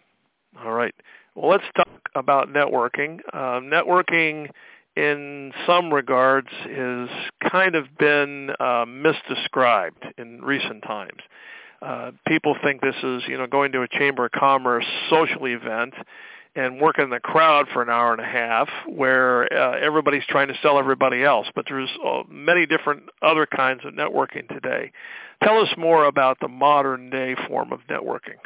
All 0.64 0.74
right. 0.74 0.94
Well 1.34 1.50
let's 1.50 1.66
talk 1.76 1.88
about 2.16 2.50
networking. 2.50 3.20
Uh, 3.34 3.60
networking 3.62 4.50
in 4.96 5.52
some 5.66 5.94
regards 5.94 6.50
has 6.64 7.10
kind 7.52 7.76
of 7.76 7.86
been 7.98 8.52
uh, 8.60 8.86
misdescribed 8.86 10.12
in 10.18 10.42
recent 10.42 10.84
times. 10.84 11.22
Uh, 11.82 12.12
people 12.28 12.56
think 12.64 12.82
this 12.82 12.96
is, 13.04 13.24
you 13.28 13.38
know, 13.38 13.48
going 13.48 13.72
to 13.72 13.82
a 13.82 13.88
chamber 13.88 14.26
of 14.26 14.32
commerce 14.32 14.86
social 15.10 15.46
event 15.48 15.94
and 16.56 16.82
working 16.82 17.06
in 17.06 17.10
the 17.10 17.20
crowd 17.20 17.68
for 17.72 17.82
an 17.82 17.90
hour 17.90 18.12
and 18.12 18.22
a 18.22 18.26
half 18.26 18.68
where 18.88 19.52
uh, 19.54 19.80
everybody's 19.80 20.26
trying 20.28 20.50
to 20.50 20.56
sell 20.62 20.78
everybody 20.78 21.24
else. 21.24 21.48
But 21.56 21.66
there's 21.70 21.90
uh, 22.06 22.24
many 22.30 22.66
different 22.66 23.04
other 23.22 23.46
kinds 23.46 23.82
of 23.86 23.94
networking 23.94 24.48
today. 24.50 24.92
Tell 25.44 25.60
us 25.60 25.70
more 25.78 26.06
about 26.06 26.38
the 26.42 26.50
modern 26.50 27.10
day 27.10 27.36
form 27.48 27.72
of 27.72 27.80
networking. 27.90 28.40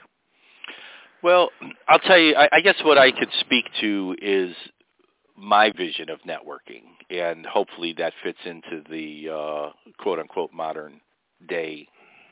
Well, 1.23 1.49
I'll 1.87 1.99
tell 1.99 2.19
you, 2.19 2.35
I, 2.35 2.49
I 2.51 2.59
guess 2.59 2.75
what 2.83 2.97
I 2.97 3.11
could 3.11 3.29
speak 3.39 3.65
to 3.79 4.15
is 4.21 4.53
my 5.37 5.71
vision 5.71 6.09
of 6.09 6.19
networking, 6.21 6.83
and 7.09 7.45
hopefully 7.45 7.93
that 7.97 8.13
fits 8.23 8.39
into 8.45 8.83
the 8.89 9.29
uh, 9.29 9.69
quote 9.99 10.19
unquote 10.19 10.51
modern 10.53 11.01
day 11.47 11.87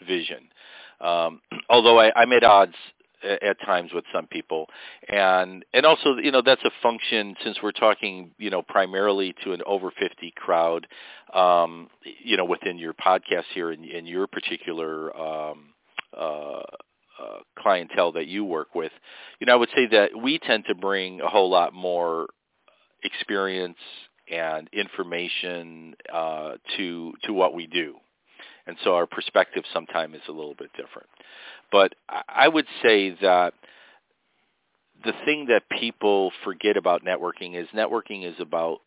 vision. 0.08 0.50
Um, 1.00 1.42
although 1.70 2.00
I, 2.00 2.12
I'm 2.16 2.32
at 2.34 2.44
odds 2.44 2.76
at 3.24 3.60
times 3.64 3.92
with 3.94 4.04
some 4.12 4.26
people 4.26 4.66
and 5.08 5.64
and 5.76 5.86
also 5.86 6.16
you 6.18 6.32
know 6.32 6.42
that's 6.44 6.64
a 6.64 6.72
function 6.82 7.36
since 7.44 7.58
we're 7.62 7.72
talking 7.72 8.32
you 8.40 8.50
know 8.50 8.64
primarily 8.64 9.36
to 9.44 9.54
an 9.54 9.62
over 9.68 9.92
50 9.92 10.34
crowd 10.36 10.88
um 11.36 11.88
you 12.24 12.36
know 12.36 12.46
within 12.46 12.80
your 12.80 12.94
podcast 12.94 13.44
here 13.54 13.72
in, 13.72 13.84
in 13.84 14.08
your 14.08 14.26
particular 14.26 15.16
um 15.16 15.66
uh 16.18 16.62
uh, 17.22 17.40
clientele 17.60 18.12
that 18.14 18.28
you 18.28 18.44
work 18.44 18.74
with, 18.74 18.92
you 19.40 19.46
know, 19.46 19.54
I 19.54 19.56
would 19.56 19.70
say 19.76 19.86
that 19.92 20.10
we 20.20 20.40
tend 20.40 20.66
to 20.68 20.74
bring 20.76 21.22
a 21.22 21.28
whole 21.28 21.50
lot 21.50 21.74
more 21.74 22.28
experience 23.04 23.78
and 24.32 24.70
information 24.74 25.96
uh, 26.12 26.54
to 26.78 27.14
to 27.24 27.34
what 27.34 27.54
we 27.54 27.68
do, 27.68 27.96
and 28.68 28.78
so 28.84 28.96
our 28.96 29.08
perspective 29.08 29.64
sometimes 29.74 30.16
is 30.16 30.22
a 30.28 30.32
little 30.32 30.56
bit 30.56 30.72
different. 30.74 31.10
But 31.72 31.96
I 32.28 32.48
would 32.48 32.68
say 32.82 33.16
that 33.22 33.54
the 35.04 35.14
thing 35.26 35.48
that 35.48 35.64
people 35.80 36.32
forget 36.44 36.78
about 36.78 37.04
networking 37.04 37.60
is 37.60 37.68
networking 37.74 38.26
is 38.26 38.36
about 38.40 38.80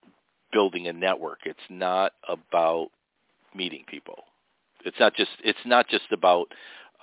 building 0.52 0.87
a 0.87 0.92
network. 0.92 1.40
It's 1.44 1.59
not 1.68 2.12
about 2.28 2.88
meeting 3.54 3.85
people. 3.88 4.25
It's 4.85 4.99
not 5.00 5.14
just 5.14 5.30
it's 5.42 5.59
not 5.64 5.88
just 5.88 6.12
about 6.12 6.47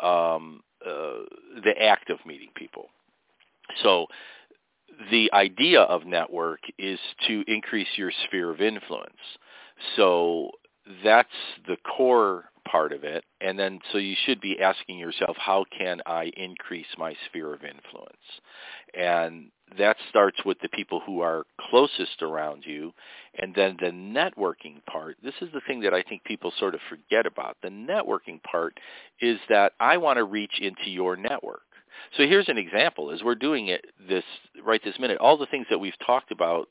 um, 0.02 0.62
uh, 0.86 1.26
the 1.64 1.74
act 1.80 2.10
of 2.10 2.20
meeting 2.26 2.50
people. 2.56 2.88
So 3.84 4.08
the 5.10 5.32
idea 5.34 5.82
of 5.82 6.06
network 6.06 6.60
is 6.78 7.00
to 7.28 7.44
increase 7.48 7.88
your 7.96 8.12
sphere 8.26 8.50
of 8.50 8.62
influence. 8.62 9.16
So 9.96 10.52
that's 11.04 11.30
the 11.68 11.78
core 11.78 12.46
part 12.70 12.92
of 12.92 13.04
it. 13.04 13.24
And 13.40 13.58
then 13.58 13.80
so 13.92 13.98
you 13.98 14.16
should 14.26 14.40
be 14.40 14.62
asking 14.62 14.98
yourself, 14.98 15.36
how 15.38 15.66
can 15.78 16.02
I 16.06 16.32
increase 16.38 16.88
my 16.98 17.16
sphere 17.28 17.54
of 17.54 17.62
influence? 17.64 18.16
And 18.94 19.52
that 19.78 19.98
starts 20.10 20.38
with 20.46 20.60
the 20.62 20.70
people 20.70 21.02
who 21.06 21.22
are 21.22 21.46
closest 21.70 22.22
around 22.22 22.64
you. 22.66 22.94
And 23.40 23.56
then 23.56 23.78
the 23.80 23.92
networking 23.92 24.86
part, 24.86 25.18
this 25.24 25.34
is 25.42 25.50
the 25.54 25.62
thing 25.66 25.82
that 25.82 25.94
I 25.94 26.04
think 26.04 26.24
people 26.24 26.52
sort 26.60 26.76
of 26.76 26.82
forget 26.90 27.26
about. 27.26 27.58
The 27.62 27.70
networking 27.70 28.42
part 28.44 28.80
is 29.22 29.40
that 29.50 29.74
I 29.80 29.98
want 29.98 30.18
to 30.18 30.24
reach 30.24 30.60
into 30.62 30.90
your 30.90 31.16
network. 31.16 31.62
So 32.18 32.28
here's 32.28 32.50
an 32.50 32.58
example: 32.58 33.12
as 33.12 33.24
we're 33.24 33.36
doing 33.36 33.68
it 33.68 33.86
this 34.08 34.24
right 34.64 34.82
this 34.84 35.00
minute, 35.00 35.18
all 35.20 35.38
the 35.38 35.46
things 35.48 35.68
that 35.70 35.80
we've 35.80 35.98
talked 36.06 36.32
about 36.32 36.68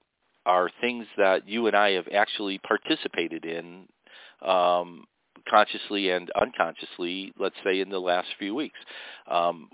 are 0.46 0.70
things 0.80 1.06
that 1.16 1.48
you 1.48 1.66
and 1.66 1.76
I 1.76 1.92
have 1.92 2.08
actually 2.14 2.58
participated 2.58 3.44
in 3.44 3.86
um, 4.42 5.04
consciously 5.48 6.10
and 6.10 6.30
unconsciously, 6.30 7.32
let's 7.38 7.56
say, 7.64 7.80
in 7.80 7.90
the 7.90 7.98
last 7.98 8.28
few 8.38 8.54
weeks. 8.54 8.78
Um, 9.30 9.68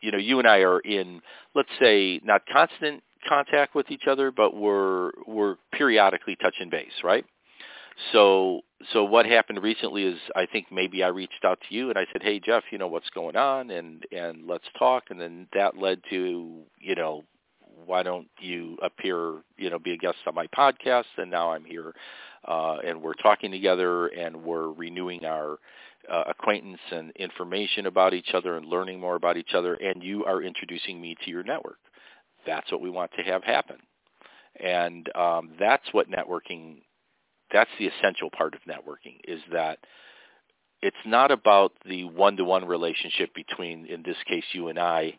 you 0.00 0.10
know, 0.10 0.18
you 0.18 0.38
and 0.38 0.48
I 0.48 0.58
are 0.58 0.80
in, 0.80 1.22
let's 1.54 1.68
say, 1.80 2.20
not 2.24 2.42
constant 2.52 3.02
contact 3.28 3.74
with 3.74 3.90
each 3.90 4.06
other, 4.08 4.30
but 4.32 4.54
we're 4.56 5.12
we're 5.26 5.56
periodically 5.72 6.36
touching 6.42 6.70
base, 6.70 6.92
right? 7.04 7.24
So 8.12 8.62
so 8.92 9.04
what 9.04 9.26
happened 9.26 9.62
recently 9.62 10.04
is 10.04 10.18
I 10.34 10.46
think 10.46 10.66
maybe 10.72 11.04
I 11.04 11.08
reached 11.08 11.44
out 11.44 11.60
to 11.68 11.74
you 11.74 11.88
and 11.88 11.98
I 11.98 12.06
said, 12.12 12.22
"Hey 12.22 12.40
Jeff, 12.40 12.64
you 12.70 12.78
know 12.78 12.88
what's 12.88 13.10
going 13.10 13.36
on 13.36 13.70
and 13.70 14.04
and 14.12 14.46
let's 14.46 14.66
talk." 14.78 15.04
And 15.10 15.20
then 15.20 15.46
that 15.52 15.76
led 15.78 16.00
to, 16.10 16.62
you 16.80 16.94
know, 16.94 17.24
why 17.86 18.02
don't 18.02 18.28
you 18.40 18.76
appear, 18.82 19.42
you 19.56 19.70
know, 19.70 19.78
be 19.78 19.92
a 19.92 19.96
guest 19.96 20.18
on 20.26 20.34
my 20.34 20.46
podcast 20.48 21.04
and 21.16 21.30
now 21.30 21.52
I'm 21.52 21.64
here 21.64 21.94
uh 22.46 22.78
and 22.84 23.00
we're 23.02 23.14
talking 23.14 23.50
together 23.50 24.08
and 24.08 24.36
we're 24.42 24.68
renewing 24.72 25.24
our 25.24 25.58
uh, 26.10 26.24
acquaintance 26.26 26.80
and 26.90 27.12
information 27.12 27.86
about 27.86 28.14
each 28.14 28.30
other 28.34 28.56
and 28.56 28.66
learning 28.66 28.98
more 29.00 29.14
about 29.14 29.36
each 29.36 29.54
other 29.54 29.74
and 29.74 30.02
you 30.02 30.24
are 30.24 30.42
introducing 30.42 31.00
me 31.00 31.14
to 31.24 31.30
your 31.30 31.44
network. 31.44 31.78
That's 32.46 32.70
what 32.72 32.80
we 32.80 32.90
want 32.90 33.12
to 33.16 33.22
have 33.22 33.44
happen. 33.44 33.76
And 34.56 35.08
um, 35.16 35.52
that's 35.58 35.86
what 35.92 36.10
networking 36.10 36.78
that's 37.52 37.70
the 37.78 37.86
essential 37.86 38.30
part 38.30 38.54
of 38.54 38.60
networking 38.62 39.16
is 39.24 39.40
that 39.52 39.78
it's 40.82 40.96
not 41.06 41.30
about 41.30 41.72
the 41.88 42.04
one-to-one 42.04 42.66
relationship 42.66 43.34
between, 43.34 43.86
in 43.86 44.02
this 44.02 44.16
case, 44.26 44.44
you 44.52 44.68
and 44.68 44.78
I, 44.78 45.18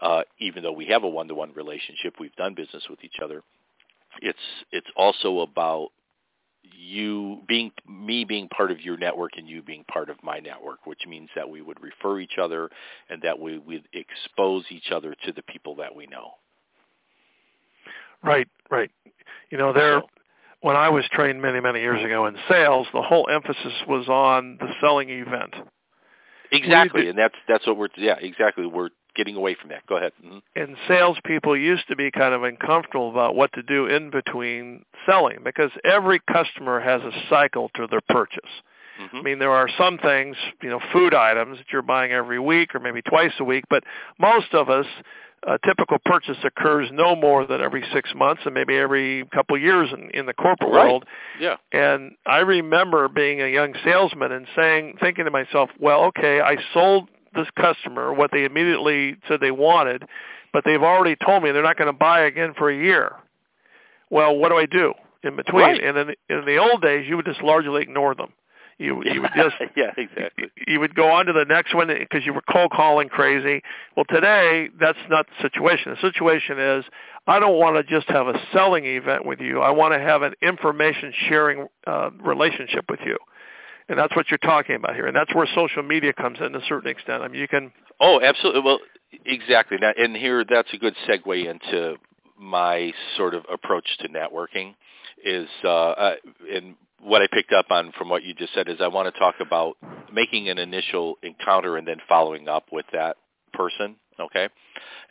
uh, 0.00 0.22
even 0.38 0.62
though 0.62 0.72
we 0.72 0.86
have 0.86 1.02
a 1.02 1.08
one-to-one 1.08 1.52
relationship, 1.54 2.14
we've 2.20 2.34
done 2.36 2.54
business 2.54 2.84
with 2.88 3.02
each 3.02 3.16
other. 3.22 3.42
It's 4.20 4.38
it's 4.72 4.86
also 4.96 5.40
about 5.40 5.88
you 6.76 7.40
being 7.48 7.72
me 7.88 8.24
being 8.24 8.48
part 8.48 8.70
of 8.70 8.80
your 8.80 8.96
network 8.96 9.32
and 9.36 9.48
you 9.48 9.62
being 9.62 9.84
part 9.84 10.10
of 10.10 10.22
my 10.22 10.38
network, 10.38 10.86
which 10.86 11.00
means 11.08 11.28
that 11.34 11.48
we 11.48 11.62
would 11.62 11.80
refer 11.82 12.18
each 12.20 12.38
other 12.40 12.70
and 13.08 13.22
that 13.22 13.38
we 13.38 13.58
would 13.58 13.88
expose 13.92 14.64
each 14.70 14.90
other 14.92 15.14
to 15.26 15.32
the 15.32 15.42
people 15.42 15.74
that 15.76 15.94
we 15.94 16.06
know. 16.06 16.32
Right, 18.22 18.48
right. 18.70 18.90
You 19.50 19.58
know, 19.58 19.72
there 19.72 20.00
so, 20.00 20.08
when 20.60 20.76
I 20.76 20.88
was 20.90 21.04
trained 21.12 21.40
many, 21.40 21.60
many 21.60 21.80
years 21.80 22.04
ago 22.04 22.26
in 22.26 22.36
sales, 22.48 22.86
the 22.92 23.02
whole 23.02 23.28
emphasis 23.30 23.72
was 23.88 24.08
on 24.08 24.58
the 24.60 24.68
selling 24.80 25.08
event. 25.10 25.54
Exactly, 26.52 27.08
and 27.08 27.18
that's 27.18 27.36
that's 27.48 27.66
what 27.66 27.76
we're 27.76 27.88
yeah 27.96 28.16
exactly 28.20 28.66
we're 28.66 28.90
getting 29.14 29.36
away 29.36 29.56
from 29.60 29.70
that. 29.70 29.86
Go 29.86 29.96
ahead. 29.96 30.12
Mm-hmm. 30.24 30.38
And 30.56 30.76
salespeople 30.88 31.56
used 31.56 31.86
to 31.88 31.96
be 31.96 32.10
kind 32.10 32.34
of 32.34 32.42
uncomfortable 32.42 33.10
about 33.10 33.34
what 33.34 33.52
to 33.54 33.62
do 33.62 33.86
in 33.86 34.10
between 34.10 34.84
selling 35.06 35.38
because 35.44 35.70
every 35.84 36.20
customer 36.32 36.80
has 36.80 37.02
a 37.02 37.12
cycle 37.28 37.70
to 37.76 37.86
their 37.88 38.00
purchase. 38.08 38.50
Mm-hmm. 39.00 39.16
I 39.16 39.22
mean, 39.22 39.38
there 39.38 39.50
are 39.50 39.68
some 39.78 39.98
things, 39.98 40.36
you 40.62 40.68
know, 40.68 40.80
food 40.92 41.14
items 41.14 41.58
that 41.58 41.66
you're 41.72 41.82
buying 41.82 42.12
every 42.12 42.38
week 42.38 42.74
or 42.74 42.80
maybe 42.80 43.02
twice 43.02 43.32
a 43.38 43.44
week, 43.44 43.64
but 43.70 43.84
most 44.18 44.52
of 44.52 44.68
us 44.68 44.86
a 45.46 45.58
typical 45.64 45.98
purchase 46.04 46.36
occurs 46.44 46.88
no 46.92 47.16
more 47.16 47.46
than 47.46 47.60
every 47.60 47.84
six 47.92 48.10
months 48.14 48.42
and 48.44 48.54
maybe 48.54 48.76
every 48.76 49.24
couple 49.32 49.56
of 49.56 49.62
years 49.62 49.88
in, 49.92 50.10
in 50.10 50.26
the 50.26 50.34
corporate 50.34 50.70
right. 50.70 50.84
world. 50.84 51.04
Yeah. 51.40 51.56
And 51.72 52.12
I 52.26 52.38
remember 52.38 53.08
being 53.08 53.40
a 53.40 53.48
young 53.48 53.74
salesman 53.84 54.32
and 54.32 54.46
saying, 54.54 54.96
thinking 55.00 55.24
to 55.24 55.30
myself, 55.30 55.70
well, 55.78 56.04
okay, 56.04 56.40
I 56.40 56.56
sold 56.74 57.08
this 57.34 57.46
customer 57.56 58.12
what 58.12 58.30
they 58.32 58.44
immediately 58.44 59.16
said 59.28 59.40
they 59.40 59.50
wanted, 59.50 60.04
but 60.52 60.64
they've 60.64 60.82
already 60.82 61.16
told 61.24 61.42
me 61.42 61.52
they're 61.52 61.62
not 61.62 61.78
going 61.78 61.92
to 61.92 61.98
buy 61.98 62.22
again 62.22 62.52
for 62.56 62.70
a 62.70 62.76
year. 62.76 63.12
Well, 64.10 64.36
what 64.36 64.50
do 64.50 64.56
I 64.56 64.66
do 64.66 64.92
in 65.22 65.36
between? 65.36 65.62
Right. 65.62 65.82
And 65.82 65.96
in, 65.96 66.08
in 66.28 66.44
the 66.44 66.58
old 66.58 66.82
days, 66.82 67.06
you 67.08 67.16
would 67.16 67.26
just 67.26 67.42
largely 67.42 67.82
ignore 67.82 68.14
them. 68.14 68.32
You 68.80 69.02
you 69.04 69.20
would 69.20 69.32
just 69.36 69.56
yeah 69.76 69.92
exactly. 69.98 70.50
You 70.66 70.80
would 70.80 70.94
go 70.94 71.10
on 71.10 71.26
to 71.26 71.34
the 71.34 71.44
next 71.44 71.74
one 71.74 71.88
because 71.88 72.24
you 72.24 72.32
were 72.32 72.42
cold 72.50 72.70
calling 72.70 73.10
crazy. 73.10 73.62
Well, 73.94 74.06
today 74.08 74.70
that's 74.80 74.98
not 75.10 75.26
the 75.26 75.42
situation. 75.42 75.94
The 76.00 76.00
situation 76.00 76.58
is 76.58 76.84
I 77.26 77.38
don't 77.38 77.58
want 77.58 77.76
to 77.76 77.82
just 77.82 78.08
have 78.08 78.26
a 78.26 78.40
selling 78.54 78.86
event 78.86 79.26
with 79.26 79.40
you. 79.40 79.60
I 79.60 79.70
want 79.70 79.92
to 79.92 80.00
have 80.00 80.22
an 80.22 80.32
information 80.40 81.12
sharing 81.28 81.66
uh, 81.86 82.10
relationship 82.22 82.86
with 82.88 83.00
you. 83.04 83.18
And 83.90 83.98
that's 83.98 84.16
what 84.16 84.30
you're 84.30 84.38
talking 84.38 84.76
about 84.76 84.94
here, 84.94 85.06
and 85.06 85.16
that's 85.16 85.34
where 85.34 85.48
social 85.52 85.82
media 85.82 86.12
comes 86.12 86.38
in 86.40 86.52
to 86.52 86.58
a 86.58 86.64
certain 86.66 86.88
extent. 86.88 87.22
I 87.22 87.28
mean, 87.28 87.40
you 87.40 87.48
can. 87.48 87.72
Oh, 88.00 88.20
absolutely. 88.22 88.62
Well, 88.62 88.78
exactly. 89.26 89.78
Now, 89.80 89.92
and 89.98 90.16
here, 90.16 90.44
that's 90.48 90.72
a 90.72 90.78
good 90.78 90.94
segue 91.08 91.50
into 91.50 91.96
my 92.38 92.92
sort 93.16 93.34
of 93.34 93.44
approach 93.52 93.98
to 93.98 94.08
networking 94.08 94.74
is 95.24 95.48
uh, 95.64 95.68
uh, 95.68 96.14
and 96.54 96.76
what 97.02 97.22
I 97.22 97.26
picked 97.32 97.52
up 97.52 97.66
on 97.70 97.92
from 97.98 98.08
what 98.08 98.22
you 98.22 98.34
just 98.34 98.54
said 98.54 98.68
is 98.68 98.76
I 98.80 98.88
want 98.88 99.12
to 99.12 99.18
talk 99.18 99.36
about 99.40 99.76
making 100.12 100.48
an 100.48 100.58
initial 100.58 101.16
encounter 101.22 101.76
and 101.76 101.86
then 101.86 101.96
following 102.08 102.48
up 102.48 102.66
with 102.72 102.86
that 102.92 103.16
person. 103.52 103.96
Okay, 104.18 104.48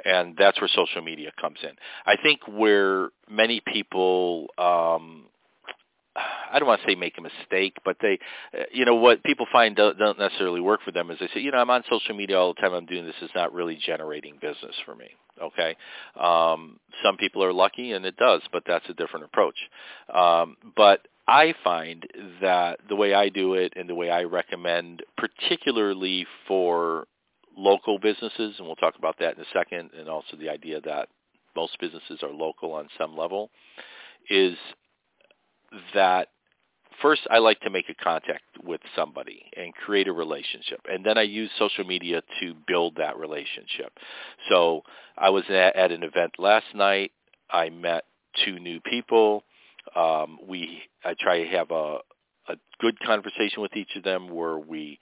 and 0.05 0.35
that's 0.37 0.61
where 0.61 0.69
social 0.73 1.01
media 1.01 1.31
comes 1.41 1.57
in. 1.63 1.71
I 2.05 2.15
think 2.21 2.41
where 2.47 3.09
many 3.27 3.59
people 3.59 4.47
um, 4.57 5.25
I 6.15 6.57
don't 6.57 6.67
want 6.67 6.81
to 6.81 6.87
say 6.87 6.95
make 6.95 7.17
a 7.17 7.21
mistake, 7.21 7.77
but 7.85 7.97
they, 8.01 8.19
uh, 8.53 8.63
you 8.71 8.85
know, 8.85 8.95
what 8.95 9.23
people 9.23 9.45
find 9.51 9.75
don't, 9.75 9.97
don't 9.97 10.17
necessarily 10.17 10.61
work 10.61 10.81
for 10.83 10.91
them 10.91 11.11
is 11.11 11.19
they 11.19 11.29
say, 11.33 11.39
you 11.39 11.51
know, 11.51 11.59
I'm 11.59 11.69
on 11.69 11.83
social 11.89 12.15
media 12.15 12.37
all 12.37 12.53
the 12.53 12.61
time. 12.61 12.73
I'm 12.73 12.85
doing 12.85 13.05
this. 13.05 13.15
It's 13.21 13.35
not 13.35 13.53
really 13.53 13.77
generating 13.85 14.35
business 14.41 14.75
for 14.85 14.95
me. 14.95 15.09
Okay. 15.41 15.75
Um, 16.19 16.79
some 17.03 17.17
people 17.17 17.43
are 17.43 17.53
lucky 17.53 17.91
and 17.91 18.05
it 18.05 18.17
does, 18.17 18.41
but 18.51 18.63
that's 18.65 18.89
a 18.89 18.93
different 18.93 19.25
approach. 19.25 19.55
Um, 20.13 20.57
but 20.75 21.07
I 21.27 21.53
find 21.63 22.05
that 22.41 22.79
the 22.89 22.95
way 22.95 23.13
I 23.13 23.29
do 23.29 23.53
it 23.53 23.73
and 23.75 23.87
the 23.87 23.95
way 23.95 24.09
I 24.09 24.23
recommend, 24.23 25.03
particularly 25.15 26.25
for 26.47 27.05
local 27.55 27.99
businesses, 27.99 28.55
and 28.57 28.65
we'll 28.65 28.75
talk 28.75 28.95
about 28.97 29.19
that 29.19 29.35
in 29.35 29.41
a 29.43 29.47
second, 29.53 29.91
and 29.97 30.09
also 30.09 30.37
the 30.37 30.49
idea 30.49 30.81
that 30.81 31.09
most 31.55 31.77
businesses 31.79 32.19
are 32.23 32.31
local 32.31 32.73
on 32.73 32.87
some 32.97 33.15
level, 33.15 33.51
is 34.29 34.57
that 35.93 36.29
first 37.01 37.21
I 37.29 37.39
like 37.39 37.59
to 37.61 37.69
make 37.69 37.89
a 37.89 38.03
contact 38.03 38.43
with 38.63 38.81
somebody 38.95 39.43
and 39.55 39.73
create 39.73 40.07
a 40.07 40.13
relationship. 40.13 40.81
And 40.89 41.05
then 41.05 41.17
I 41.17 41.23
use 41.23 41.49
social 41.57 41.83
media 41.83 42.21
to 42.39 42.53
build 42.67 42.95
that 42.97 43.17
relationship. 43.17 43.93
So 44.49 44.83
I 45.17 45.29
was 45.29 45.43
at, 45.49 45.75
at 45.75 45.91
an 45.91 46.03
event 46.03 46.33
last 46.37 46.65
night. 46.75 47.11
I 47.51 47.69
met 47.69 48.05
two 48.45 48.59
new 48.59 48.79
people. 48.81 49.43
Um, 49.95 50.39
we 50.47 50.81
I 51.03 51.15
try 51.19 51.43
to 51.43 51.49
have 51.49 51.71
a, 51.71 51.99
a 52.47 52.55
good 52.79 52.99
conversation 52.99 53.61
with 53.61 53.75
each 53.75 53.95
of 53.95 54.03
them 54.03 54.29
where 54.29 54.57
we 54.57 54.99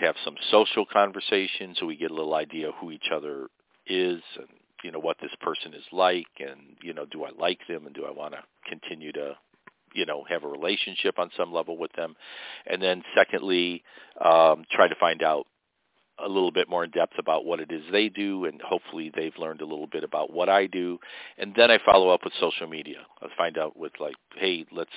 have 0.00 0.14
some 0.24 0.36
social 0.50 0.86
conversation 0.86 1.74
so 1.76 1.86
we 1.86 1.96
get 1.96 2.10
a 2.10 2.14
little 2.14 2.34
idea 2.34 2.70
who 2.80 2.92
each 2.92 3.08
other 3.12 3.48
is 3.86 4.20
and 4.36 4.46
you 4.84 4.92
know 4.92 5.00
what 5.00 5.16
this 5.20 5.32
person 5.40 5.74
is 5.74 5.82
like 5.90 6.28
and 6.38 6.60
you 6.82 6.94
know 6.94 7.04
do 7.06 7.24
I 7.24 7.30
like 7.36 7.58
them 7.68 7.86
and 7.86 7.94
do 7.94 8.04
I 8.04 8.12
want 8.12 8.34
to 8.34 8.42
continue 8.68 9.10
to 9.12 9.36
you 9.94 10.06
know 10.06 10.24
have 10.28 10.44
a 10.44 10.48
relationship 10.48 11.18
on 11.18 11.30
some 11.36 11.52
level 11.52 11.76
with 11.76 11.92
them. 11.92 12.16
And 12.66 12.82
then 12.82 13.02
secondly 13.16 13.82
um, 14.22 14.64
try 14.70 14.88
to 14.88 14.94
find 14.98 15.22
out 15.22 15.46
a 16.18 16.28
little 16.28 16.50
bit 16.50 16.68
more 16.68 16.82
in 16.82 16.90
depth 16.90 17.14
about 17.18 17.44
what 17.44 17.60
it 17.60 17.70
is 17.70 17.82
they 17.92 18.08
do 18.08 18.44
and 18.44 18.60
hopefully 18.60 19.12
they've 19.14 19.36
learned 19.38 19.60
a 19.60 19.66
little 19.66 19.86
bit 19.86 20.02
about 20.02 20.32
what 20.32 20.48
I 20.48 20.66
do. 20.66 20.98
And 21.38 21.54
then 21.54 21.70
I 21.70 21.78
follow 21.84 22.10
up 22.10 22.24
with 22.24 22.32
social 22.40 22.66
media. 22.66 22.98
I 23.22 23.28
find 23.36 23.56
out 23.56 23.76
with 23.76 23.92
like 24.00 24.16
hey 24.36 24.66
let's 24.72 24.90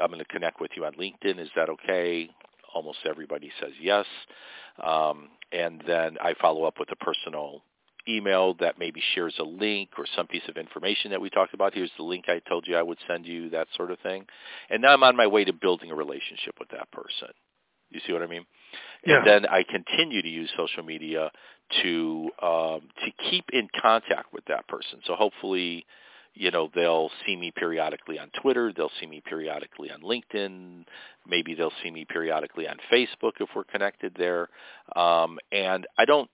I'm 0.00 0.08
going 0.08 0.18
to 0.18 0.26
connect 0.26 0.60
with 0.60 0.72
you 0.76 0.84
on 0.84 0.92
LinkedIn. 0.94 1.38
Is 1.40 1.48
that 1.56 1.70
okay? 1.70 2.28
Almost 2.74 2.98
everybody 3.08 3.50
says 3.60 3.72
yes. 3.80 4.04
Um, 4.82 5.30
and 5.52 5.82
then 5.86 6.18
I 6.20 6.34
follow 6.40 6.64
up 6.64 6.74
with 6.78 6.90
a 6.92 6.96
personal 6.96 7.62
email 8.08 8.54
that 8.60 8.78
maybe 8.78 9.02
shares 9.14 9.34
a 9.38 9.44
link 9.44 9.90
or 9.98 10.04
some 10.16 10.26
piece 10.26 10.42
of 10.48 10.56
information 10.56 11.10
that 11.10 11.20
we 11.20 11.30
talked 11.30 11.54
about. 11.54 11.74
Here's 11.74 11.90
the 11.96 12.04
link 12.04 12.26
I 12.28 12.40
told 12.48 12.66
you 12.66 12.76
I 12.76 12.82
would 12.82 12.98
send 13.08 13.26
you, 13.26 13.50
that 13.50 13.68
sort 13.76 13.90
of 13.90 13.98
thing. 14.00 14.26
And 14.70 14.82
now 14.82 14.92
I'm 14.92 15.02
on 15.02 15.16
my 15.16 15.26
way 15.26 15.44
to 15.44 15.52
building 15.52 15.90
a 15.90 15.94
relationship 15.94 16.54
with 16.58 16.68
that 16.70 16.90
person. 16.92 17.28
You 17.90 18.00
see 18.06 18.12
what 18.12 18.22
I 18.22 18.26
mean? 18.26 18.44
Yeah. 19.06 19.18
And 19.18 19.26
then 19.26 19.46
I 19.46 19.62
continue 19.62 20.22
to 20.22 20.28
use 20.28 20.50
social 20.56 20.82
media 20.82 21.30
to 21.82 22.30
um, 22.42 22.80
to 23.04 23.30
keep 23.30 23.44
in 23.52 23.68
contact 23.80 24.32
with 24.32 24.44
that 24.46 24.66
person. 24.68 25.00
So 25.06 25.14
hopefully, 25.14 25.86
you 26.34 26.50
know, 26.50 26.68
they'll 26.74 27.10
see 27.24 27.36
me 27.36 27.52
periodically 27.54 28.18
on 28.18 28.30
Twitter. 28.42 28.72
They'll 28.76 28.90
see 29.00 29.06
me 29.06 29.22
periodically 29.24 29.90
on 29.90 30.02
LinkedIn. 30.02 30.84
Maybe 31.26 31.54
they'll 31.54 31.72
see 31.82 31.90
me 31.90 32.04
periodically 32.04 32.68
on 32.68 32.76
Facebook 32.92 33.32
if 33.40 33.48
we're 33.54 33.64
connected 33.64 34.14
there. 34.18 34.48
Um, 34.94 35.38
and 35.52 35.86
I 35.96 36.04
don't 36.04 36.28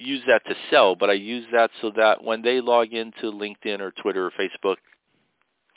use 0.00 0.22
that 0.26 0.44
to 0.46 0.54
sell, 0.70 0.94
but 0.94 1.10
I 1.10 1.14
use 1.14 1.46
that 1.52 1.70
so 1.80 1.92
that 1.96 2.24
when 2.24 2.42
they 2.42 2.60
log 2.60 2.92
into 2.92 3.30
LinkedIn 3.32 3.80
or 3.80 3.92
Twitter 3.92 4.26
or 4.26 4.30
Facebook 4.30 4.76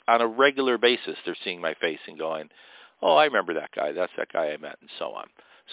on 0.08 0.20
a 0.20 0.26
regular 0.26 0.78
basis, 0.78 1.16
they're 1.24 1.36
seeing 1.44 1.60
my 1.60 1.74
face 1.74 2.00
and 2.06 2.18
going, 2.18 2.48
oh, 3.02 3.16
I 3.16 3.24
remember 3.26 3.54
that 3.54 3.70
guy. 3.74 3.92
That's 3.92 4.12
that 4.16 4.32
guy 4.32 4.52
I 4.52 4.56
met 4.56 4.76
and 4.80 4.90
so 4.98 5.12
on. 5.12 5.26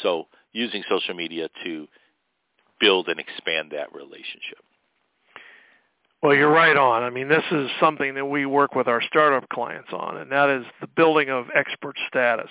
So 0.04 0.28
using 0.54 0.84
social 0.90 1.16
media 1.16 1.50
to 1.64 1.88
build 2.80 3.08
and 3.08 3.20
expand 3.20 3.72
that 3.72 3.94
relationship. 3.94 4.60
Well, 6.22 6.36
you're 6.36 6.52
right 6.52 6.78
on. 6.78 7.02
I 7.02 7.10
mean, 7.10 7.30
this 7.30 7.44
is 7.52 7.70
something 7.80 8.14
that 8.14 8.26
we 8.26 8.46
work 8.46 8.76
with 8.76 8.88
our 8.88 9.02
startup 9.02 9.50
clients 9.50 9.90
on, 9.92 10.18
and 10.18 10.32
that 10.32 10.50
is 10.50 10.66
the 10.80 10.88
building 10.88 11.30
of 11.30 11.48
expert 11.56 11.96
status 12.08 12.50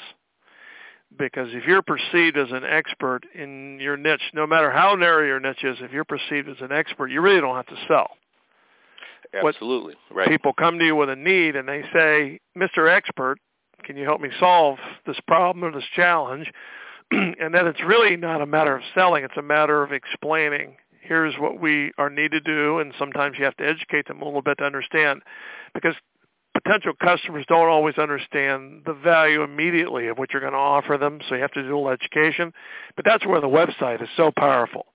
because 1.17 1.49
if 1.53 1.65
you're 1.67 1.83
perceived 1.83 2.37
as 2.37 2.51
an 2.51 2.65
expert 2.65 3.21
in 3.35 3.79
your 3.81 3.97
niche, 3.97 4.31
no 4.35 4.47
matter 4.47 4.71
how 4.71 4.95
narrow 4.95 5.25
your 5.25 5.41
niche 5.41 5.65
is, 5.65 5.79
if 5.81 5.93
you're 5.93 6.05
perceived 6.05 6.49
as 6.49 6.57
an 6.61 6.73
expert, 6.73 7.09
you 7.09 7.21
really 7.21 7.41
don't 7.41 7.57
have 7.57 7.67
to 7.67 7.77
sell. 7.89 8.11
Absolutely. 9.33 9.95
Right. 10.11 10.29
People 10.29 10.53
come 10.53 10.79
to 10.79 10.85
you 10.85 10.97
with 10.97 11.09
a 11.09 11.17
need 11.17 11.57
and 11.57 11.69
they 11.69 11.83
say, 11.93 12.41
Mr. 12.57 12.91
Expert, 12.91 13.39
can 13.85 13.97
you 13.97 14.05
help 14.05 14.21
me 14.21 14.31
solve 14.41 14.79
this 15.07 15.19
problem 15.27 15.65
or 15.65 15.73
this 15.73 15.89
challenge? 15.95 16.51
and 17.11 17.55
then 17.55 17.67
it's 17.67 17.83
really 17.83 18.17
not 18.17 18.41
a 18.41 18.47
matter 18.47 18.75
of 18.75 18.83
selling, 18.95 19.25
it's 19.25 19.37
a 19.37 19.43
matter 19.43 19.83
of 19.83 19.93
explaining 19.93 20.77
here's 21.01 21.35
what 21.39 21.61
we 21.61 21.93
are 21.99 22.09
need 22.09 22.31
to 22.31 22.41
do 22.41 22.79
and 22.79 22.95
sometimes 22.99 23.37
you 23.37 23.45
have 23.45 23.57
to 23.57 23.67
educate 23.67 24.07
them 24.07 24.23
a 24.23 24.25
little 24.25 24.43
bit 24.43 24.59
to 24.59 24.65
understand 24.65 25.23
because 25.75 25.95
potential 26.55 26.93
customers 27.01 27.45
don't 27.49 27.69
always 27.69 27.99
understand 27.99 28.83
the 28.87 28.93
value 28.93 29.43
immediately 29.43 30.09
of 30.09 30.19
what 30.19 30.33
you're 30.33 30.41
going 30.41 30.53
to 30.53 30.59
offer 30.59 30.99
them, 30.99 31.21
so 31.29 31.35
you 31.35 31.43
have 31.43 31.53
to 31.53 31.63
do 31.63 31.69
a 31.69 31.77
little 31.77 31.91
education. 31.91 32.53
But 32.97 33.05
that's 33.05 33.27
where 33.27 33.41
the 33.41 33.49
website 33.49 34.03
is 34.03 34.09
so 34.17 34.31
powerful. 34.37 34.87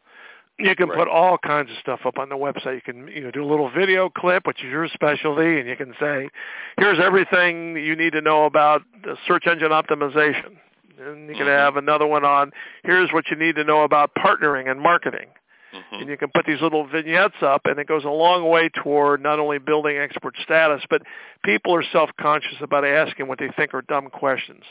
You 0.57 0.73
can 0.75 0.87
right. 0.87 0.99
put 0.99 1.07
all 1.09 1.37
kinds 1.37 1.69
of 1.69 1.77
stuff 1.81 2.01
up 2.05 2.17
on 2.17 2.29
the 2.29 2.35
website. 2.35 2.75
You 2.75 2.81
can 2.81 3.07
you 3.09 3.21
know 3.21 3.31
do 3.31 3.43
a 3.43 3.49
little 3.49 3.69
video 3.69 4.09
clip, 4.09 4.47
which 4.47 4.63
is 4.63 4.69
your 4.69 4.87
specialty, 4.87 5.59
and 5.59 5.67
you 5.67 5.75
can 5.75 5.93
say, 5.99 6.29
"Here's 6.77 6.99
everything 6.99 7.73
that 7.73 7.81
you 7.81 7.95
need 7.95 8.13
to 8.13 8.21
know 8.21 8.45
about 8.45 8.81
the 9.03 9.17
search 9.27 9.47
engine 9.47 9.71
optimization." 9.71 10.55
And 10.97 11.27
you 11.27 11.35
can 11.35 11.47
mm-hmm. 11.47 11.47
have 11.47 11.75
another 11.75 12.07
one 12.07 12.23
on, 12.23 12.51
"Here's 12.83 13.11
what 13.11 13.29
you 13.29 13.35
need 13.35 13.55
to 13.55 13.65
know 13.65 13.83
about 13.83 14.15
partnering 14.15 14.71
and 14.71 14.79
marketing." 14.79 15.27
Mm-hmm. 15.75 15.95
And 15.95 16.09
you 16.09 16.17
can 16.17 16.29
put 16.33 16.45
these 16.45 16.61
little 16.61 16.87
vignettes 16.87 17.35
up, 17.41 17.61
and 17.65 17.79
it 17.79 17.87
goes 17.87 18.05
a 18.05 18.09
long 18.09 18.49
way 18.49 18.69
toward 18.83 19.21
not 19.21 19.39
only 19.39 19.57
building 19.57 19.97
expert 19.97 20.35
status, 20.43 20.81
but 20.89 21.01
people 21.43 21.75
are 21.75 21.83
self-conscious 21.91 22.57
about 22.61 22.85
asking 22.85 23.27
what 23.27 23.39
they 23.39 23.49
think 23.55 23.73
are 23.73 23.81
dumb 23.81 24.09
questions. 24.09 24.63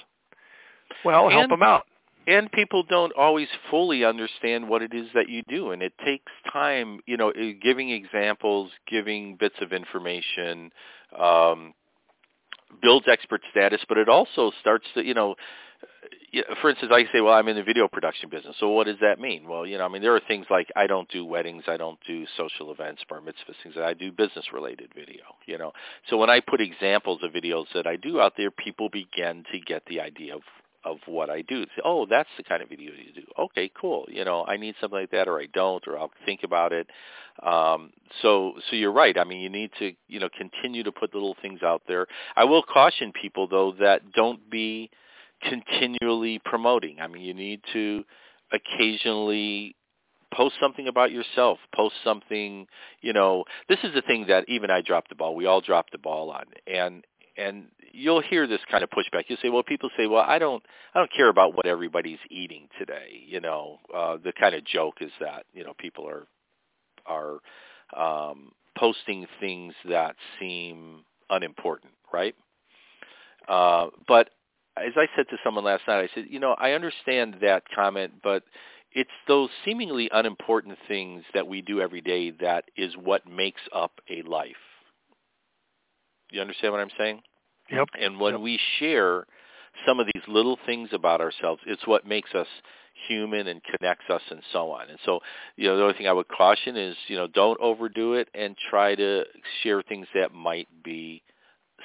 Well, 1.04 1.26
and, 1.26 1.34
help 1.34 1.50
them 1.50 1.62
out. 1.62 1.84
And 2.26 2.50
people 2.50 2.84
don't 2.84 3.12
always 3.12 3.48
fully 3.70 4.04
understand 4.04 4.68
what 4.68 4.80
it 4.80 4.94
is 4.94 5.08
that 5.14 5.28
you 5.28 5.42
do, 5.46 5.72
and 5.72 5.82
it 5.82 5.92
takes 6.04 6.32
time. 6.50 7.00
You 7.06 7.18
know, 7.18 7.30
eh, 7.30 7.52
giving 7.62 7.90
examples, 7.90 8.70
giving 8.88 9.36
bits 9.36 9.56
of 9.60 9.72
information. 9.72 10.70
Um, 11.18 11.74
builds 12.82 13.06
expert 13.08 13.40
status, 13.50 13.80
but 13.88 13.98
it 13.98 14.08
also 14.08 14.50
starts 14.60 14.86
to, 14.94 15.04
you 15.04 15.14
know, 15.14 15.36
for 16.60 16.70
instance, 16.70 16.90
I 16.94 17.04
say, 17.12 17.20
well, 17.20 17.34
I'm 17.34 17.48
in 17.48 17.56
the 17.56 17.62
video 17.62 17.88
production 17.88 18.28
business. 18.28 18.56
So 18.58 18.68
what 18.70 18.86
does 18.86 18.96
that 19.00 19.20
mean? 19.20 19.48
Well, 19.48 19.66
you 19.66 19.78
know, 19.78 19.84
I 19.84 19.88
mean, 19.88 20.02
there 20.02 20.14
are 20.14 20.20
things 20.26 20.46
like 20.50 20.68
I 20.76 20.86
don't 20.86 21.08
do 21.08 21.24
weddings, 21.24 21.64
I 21.66 21.76
don't 21.76 21.98
do 22.06 22.24
social 22.36 22.72
events, 22.72 23.02
bar 23.08 23.20
mitzvahs, 23.20 23.54
things 23.62 23.74
that 23.76 23.84
I 23.84 23.94
do 23.94 24.10
business-related 24.10 24.90
video. 24.94 25.22
You 25.46 25.58
know, 25.58 25.72
so 26.08 26.16
when 26.16 26.30
I 26.30 26.40
put 26.40 26.60
examples 26.60 27.20
of 27.22 27.32
videos 27.32 27.66
that 27.74 27.86
I 27.86 27.96
do 27.96 28.20
out 28.20 28.34
there, 28.36 28.50
people 28.50 28.88
begin 28.88 29.44
to 29.52 29.60
get 29.60 29.84
the 29.86 30.00
idea 30.00 30.34
of 30.34 30.42
of 30.84 30.98
what 31.06 31.30
I 31.30 31.40
do. 31.40 31.64
Say, 31.64 31.82
oh, 31.82 32.04
that's 32.04 32.28
the 32.36 32.42
kind 32.42 32.62
of 32.62 32.68
video 32.68 32.90
you 32.92 33.12
do. 33.14 33.26
Okay, 33.38 33.70
cool. 33.80 34.04
You 34.08 34.24
know, 34.24 34.44
I 34.46 34.58
need 34.58 34.74
something 34.80 35.00
like 35.00 35.10
that, 35.12 35.28
or 35.28 35.40
I 35.40 35.46
don't, 35.46 35.82
or 35.88 35.98
I'll 35.98 36.10
think 36.26 36.42
about 36.42 36.74
it. 36.74 36.88
Um, 37.42 37.90
so, 38.22 38.52
so 38.68 38.76
you're 38.76 38.92
right. 38.92 39.18
I 39.18 39.24
mean, 39.24 39.40
you 39.40 39.48
need 39.48 39.70
to, 39.78 39.92
you 40.08 40.20
know, 40.20 40.28
continue 40.36 40.82
to 40.82 40.92
put 40.92 41.14
little 41.14 41.36
things 41.40 41.62
out 41.62 41.82
there. 41.88 42.06
I 42.36 42.44
will 42.44 42.62
caution 42.62 43.12
people 43.12 43.48
though 43.48 43.72
that 43.80 44.12
don't 44.12 44.48
be 44.50 44.90
continually 45.48 46.40
promoting. 46.44 47.00
I 47.00 47.06
mean, 47.06 47.22
you 47.22 47.34
need 47.34 47.60
to 47.72 48.04
occasionally 48.52 49.76
post 50.32 50.56
something 50.60 50.88
about 50.88 51.12
yourself. 51.12 51.58
Post 51.74 51.94
something, 52.02 52.66
you 53.00 53.12
know, 53.12 53.44
this 53.68 53.78
is 53.84 53.94
the 53.94 54.02
thing 54.02 54.26
that 54.28 54.48
even 54.48 54.70
I 54.70 54.80
dropped 54.80 55.08
the 55.08 55.14
ball. 55.14 55.34
We 55.34 55.46
all 55.46 55.60
dropped 55.60 55.92
the 55.92 55.98
ball 55.98 56.30
on. 56.30 56.44
And 56.66 57.04
and 57.36 57.66
you'll 57.92 58.22
hear 58.22 58.46
this 58.46 58.60
kind 58.70 58.84
of 58.84 58.90
pushback. 58.90 59.24
You'll 59.26 59.38
say, 59.42 59.48
well, 59.48 59.62
people 59.62 59.90
say, 59.96 60.06
well, 60.06 60.24
I 60.26 60.38
don't, 60.38 60.62
I 60.94 61.00
don't 61.00 61.12
care 61.12 61.28
about 61.28 61.54
what 61.56 61.66
everybody's 61.66 62.20
eating 62.30 62.68
today. 62.78 63.24
You 63.26 63.40
know, 63.40 63.78
uh, 63.92 64.18
the 64.22 64.32
kind 64.32 64.54
of 64.54 64.64
joke 64.64 64.98
is 65.00 65.10
that 65.20 65.44
you 65.52 65.64
know 65.64 65.74
people 65.78 66.08
are 66.08 66.26
are 67.06 68.28
um, 68.28 68.52
posting 68.78 69.26
things 69.40 69.74
that 69.88 70.16
seem 70.38 71.04
unimportant, 71.30 71.92
right? 72.12 72.34
Uh, 73.48 73.88
but 74.06 74.30
as 74.76 74.92
I 74.96 75.06
said 75.16 75.28
to 75.30 75.36
someone 75.44 75.64
last 75.64 75.82
night, 75.86 76.02
I 76.02 76.08
said, 76.14 76.26
you 76.28 76.40
know, 76.40 76.54
I 76.58 76.72
understand 76.72 77.36
that 77.42 77.62
comment, 77.74 78.14
but 78.22 78.42
it's 78.92 79.10
those 79.26 79.50
seemingly 79.64 80.08
unimportant 80.12 80.78
things 80.88 81.24
that 81.34 81.46
we 81.46 81.62
do 81.62 81.80
every 81.80 82.00
day 82.00 82.30
that 82.40 82.64
is 82.76 82.94
what 82.96 83.26
makes 83.26 83.60
up 83.74 83.92
a 84.10 84.22
life. 84.22 84.52
You 86.30 86.40
understand 86.40 86.72
what 86.72 86.80
I'm 86.80 86.90
saying? 86.98 87.22
Yep. 87.70 87.88
And 88.00 88.20
when 88.20 88.34
yep. 88.34 88.40
we 88.40 88.58
share 88.78 89.26
some 89.86 90.00
of 90.00 90.06
these 90.06 90.22
little 90.28 90.58
things 90.66 90.90
about 90.92 91.20
ourselves, 91.20 91.60
it's 91.66 91.86
what 91.86 92.06
makes 92.06 92.34
us 92.34 92.46
human 93.08 93.48
and 93.48 93.60
connects 93.64 94.08
us 94.08 94.22
and 94.30 94.40
so 94.52 94.70
on. 94.70 94.88
And 94.88 94.98
so, 95.04 95.20
you 95.56 95.68
know, 95.68 95.76
the 95.76 95.82
only 95.82 95.94
thing 95.94 96.06
I 96.06 96.12
would 96.12 96.28
caution 96.28 96.76
is, 96.76 96.96
you 97.08 97.16
know, 97.16 97.26
don't 97.26 97.60
overdo 97.60 98.14
it 98.14 98.28
and 98.34 98.56
try 98.70 98.94
to 98.94 99.24
share 99.62 99.82
things 99.82 100.06
that 100.14 100.32
might 100.32 100.68
be 100.84 101.22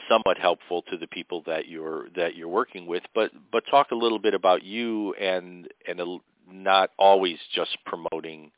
somewhat 0.10 0.38
helpful 0.38 0.82
to 0.92 0.98
the 0.98 1.08
people 1.08 1.44
that 1.46 1.68
you're 1.68 2.10
that 2.16 2.36
you're 2.36 2.48
working 2.50 2.88
with, 2.88 3.04
but 3.16 3.32
but 3.52 3.64
talk 3.70 3.92
a 3.92 3.96
little 3.96 4.20
bit 4.20 4.34
about 4.34 4.64
you 4.64 5.14
and 5.14 5.68
and 5.88 6.00
a, 6.00 6.18
not 6.52 6.92
always 6.98 7.38
just 7.54 7.78
promoting 7.86 8.52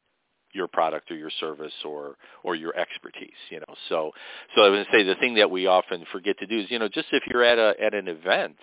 your 0.53 0.67
product 0.67 1.11
or 1.11 1.15
your 1.15 1.31
service 1.39 1.73
or 1.85 2.17
or 2.43 2.55
your 2.55 2.75
expertise 2.77 3.29
you 3.49 3.59
know? 3.59 3.75
So 3.89 4.11
so 4.55 4.63
i 4.63 4.69
would 4.69 4.85
say 4.91 5.03
the 5.03 5.15
thing 5.15 5.35
that 5.35 5.49
we 5.49 5.67
often 5.67 6.05
forget 6.11 6.37
to 6.39 6.45
do 6.47 6.59
is 6.59 6.65
you 6.69 6.79
know 6.79 6.87
just 6.87 7.07
if 7.11 7.23
you're 7.27 7.43
at 7.43 7.57
a 7.57 7.73
at 7.81 7.93
an 7.93 8.07
event 8.07 8.57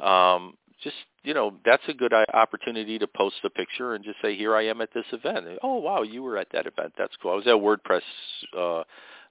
um 0.00 0.54
just 0.82 0.96
you 1.22 1.34
know 1.34 1.54
that's 1.64 1.82
a 1.88 1.94
good 1.94 2.12
opportunity 2.12 2.98
to 2.98 3.06
post 3.06 3.36
a 3.44 3.50
picture 3.50 3.94
and 3.94 4.04
just 4.04 4.16
say 4.22 4.36
here 4.36 4.54
i 4.54 4.64
am 4.66 4.80
at 4.80 4.92
this 4.94 5.06
event. 5.12 5.46
Oh 5.62 5.76
wow 5.78 6.02
you 6.02 6.22
were 6.22 6.36
at 6.36 6.48
that 6.52 6.66
event. 6.66 6.92
That's 6.98 7.14
cool. 7.22 7.32
I 7.32 7.34
was 7.34 7.46
at 7.46 7.54
wordpress 7.54 8.02
uh 8.56 8.84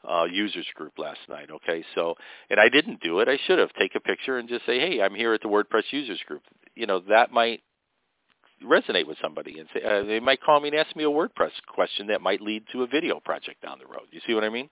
uh, 0.10 0.26
users 0.26 0.68
group 0.76 0.94
last 0.98 1.20
night. 1.30 1.50
Okay, 1.52 1.84
so 1.96 2.16
and 2.50 2.60
I 2.60 2.70
didn't 2.70 3.02
do 3.02 3.20
it. 3.20 3.28
I 3.28 3.38
should 3.46 3.60
have 3.60 3.74
take 3.74 3.96
a 3.96 4.00
picture 4.00 4.38
and 4.38 4.50
just 4.50 4.66
say, 4.66 4.80
"Hey, 4.80 5.02
I'm 5.02 5.16
here 5.16 5.34
at 5.34 5.42
the 5.42 5.48
WordPress 5.48 5.84
users 5.92 6.22
group." 6.28 6.44
You 6.76 6.86
know 6.88 7.00
that 7.10 7.32
might 7.32 7.62
resonate 8.64 9.08
with 9.08 9.18
somebody 9.22 9.60
and 9.60 9.68
say 9.74 9.82
uh, 9.84 10.04
they 10.04 10.20
might 10.20 10.42
call 10.42 10.60
me 10.60 10.70
and 10.70 10.78
ask 10.78 10.96
me 10.96 11.04
a 11.04 11.08
WordPress 11.08 11.52
question 11.68 12.08
that 12.08 12.22
might 12.22 12.42
lead 12.42 12.64
to 12.72 12.84
a 12.84 12.88
video 12.88 13.20
project 13.20 13.62
down 13.62 13.80
the 13.80 13.86
road. 13.86 14.08
You 14.12 14.22
see 14.26 14.34
what 14.34 14.44
I 14.44 14.50
mean? 14.50 14.70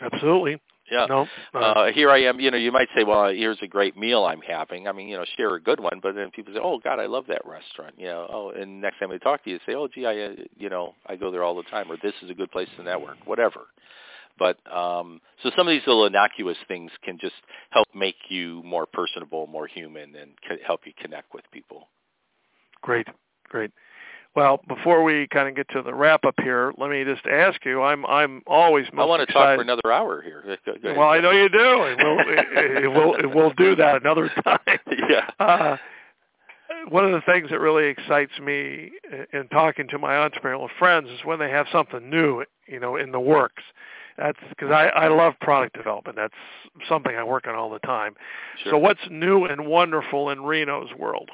Absolutely. 0.00 0.60
Yeah. 0.90 1.06
No. 1.08 1.26
Uh, 1.54 1.58
uh, 1.58 1.92
here 1.92 2.10
I 2.10 2.22
am. 2.24 2.40
You 2.40 2.50
know, 2.50 2.58
you 2.58 2.70
might 2.70 2.88
say, 2.94 3.04
"Well, 3.04 3.28
here's 3.28 3.58
a 3.62 3.66
great 3.66 3.96
meal 3.96 4.24
I'm 4.24 4.42
having." 4.42 4.86
I 4.86 4.92
mean, 4.92 5.08
you 5.08 5.16
know, 5.16 5.24
share 5.36 5.54
a 5.54 5.60
good 5.60 5.80
one. 5.80 6.00
But 6.02 6.14
then 6.14 6.30
people 6.30 6.52
say, 6.52 6.60
"Oh 6.62 6.78
God, 6.78 6.98
I 6.98 7.06
love 7.06 7.24
that 7.28 7.42
restaurant." 7.46 7.94
You 7.96 8.06
know, 8.06 8.26
oh, 8.30 8.50
and 8.50 8.80
next 8.80 8.98
time 8.98 9.10
they 9.10 9.18
talk 9.18 9.42
to 9.44 9.50
you, 9.50 9.58
say, 9.64 9.74
"Oh, 9.74 9.88
gee, 9.88 10.04
I, 10.04 10.18
uh, 10.18 10.32
you 10.58 10.68
know, 10.68 10.94
I 11.06 11.16
go 11.16 11.30
there 11.30 11.42
all 11.42 11.56
the 11.56 11.62
time," 11.64 11.90
or 11.90 11.96
"This 12.02 12.14
is 12.22 12.28
a 12.28 12.34
good 12.34 12.50
place 12.50 12.68
to 12.76 12.82
network." 12.82 13.16
Whatever. 13.24 13.60
But 14.38 14.58
um, 14.72 15.20
so 15.42 15.50
some 15.56 15.68
of 15.68 15.72
these 15.72 15.86
little 15.86 16.06
innocuous 16.06 16.56
things 16.66 16.90
can 17.04 17.18
just 17.18 17.34
help 17.70 17.86
make 17.94 18.16
you 18.28 18.62
more 18.64 18.86
personable, 18.86 19.46
more 19.46 19.66
human, 19.66 20.14
and 20.16 20.32
help 20.66 20.80
you 20.84 20.92
connect 21.00 21.32
with 21.34 21.44
people. 21.52 21.88
Great. 22.82 23.06
Great. 23.48 23.70
Well, 24.34 24.60
before 24.66 25.04
we 25.04 25.28
kind 25.28 25.48
of 25.48 25.54
get 25.54 25.68
to 25.70 25.82
the 25.82 25.94
wrap 25.94 26.24
up 26.24 26.34
here, 26.42 26.72
let 26.76 26.90
me 26.90 27.04
just 27.04 27.24
ask 27.26 27.64
you. 27.64 27.82
I'm 27.82 28.04
I'm 28.06 28.42
always 28.48 28.86
most 28.92 29.04
I 29.04 29.06
want 29.06 29.20
to 29.20 29.22
excited. 29.24 29.46
talk 29.46 29.56
for 29.58 29.62
another 29.62 29.92
hour 29.92 30.22
here. 30.22 30.58
Well, 30.82 31.08
I 31.08 31.20
know 31.20 31.30
you 31.30 31.48
do, 31.48 31.82
and 31.82 32.92
we'll 32.92 32.92
we'll 32.92 33.34
we'll 33.34 33.52
do 33.52 33.76
that 33.76 34.00
another 34.00 34.30
time. 34.42 34.58
Yeah. 35.08 35.28
Uh, 35.38 35.76
one 36.88 37.04
of 37.04 37.12
the 37.12 37.20
things 37.30 37.50
that 37.50 37.60
really 37.60 37.86
excites 37.88 38.32
me 38.42 38.90
in 39.32 39.48
talking 39.48 39.86
to 39.88 39.98
my 39.98 40.14
entrepreneurial 40.14 40.68
friends 40.78 41.08
is 41.10 41.18
when 41.24 41.38
they 41.38 41.50
have 41.50 41.66
something 41.70 42.08
new, 42.10 42.44
you 42.66 42.80
know, 42.80 42.96
in 42.96 43.12
the 43.12 43.20
works. 43.20 43.62
That's 44.16 44.38
because 44.48 44.70
I, 44.70 44.86
I 44.86 45.08
love 45.08 45.34
product 45.40 45.76
development. 45.76 46.16
That's 46.16 46.88
something 46.88 47.14
I 47.14 47.24
work 47.24 47.46
on 47.48 47.54
all 47.54 47.70
the 47.70 47.80
time. 47.80 48.14
Sure. 48.62 48.72
So 48.72 48.78
what's 48.78 49.00
new 49.10 49.44
and 49.44 49.66
wonderful 49.66 50.30
in 50.30 50.42
Reno's 50.44 50.88
world? 50.98 51.30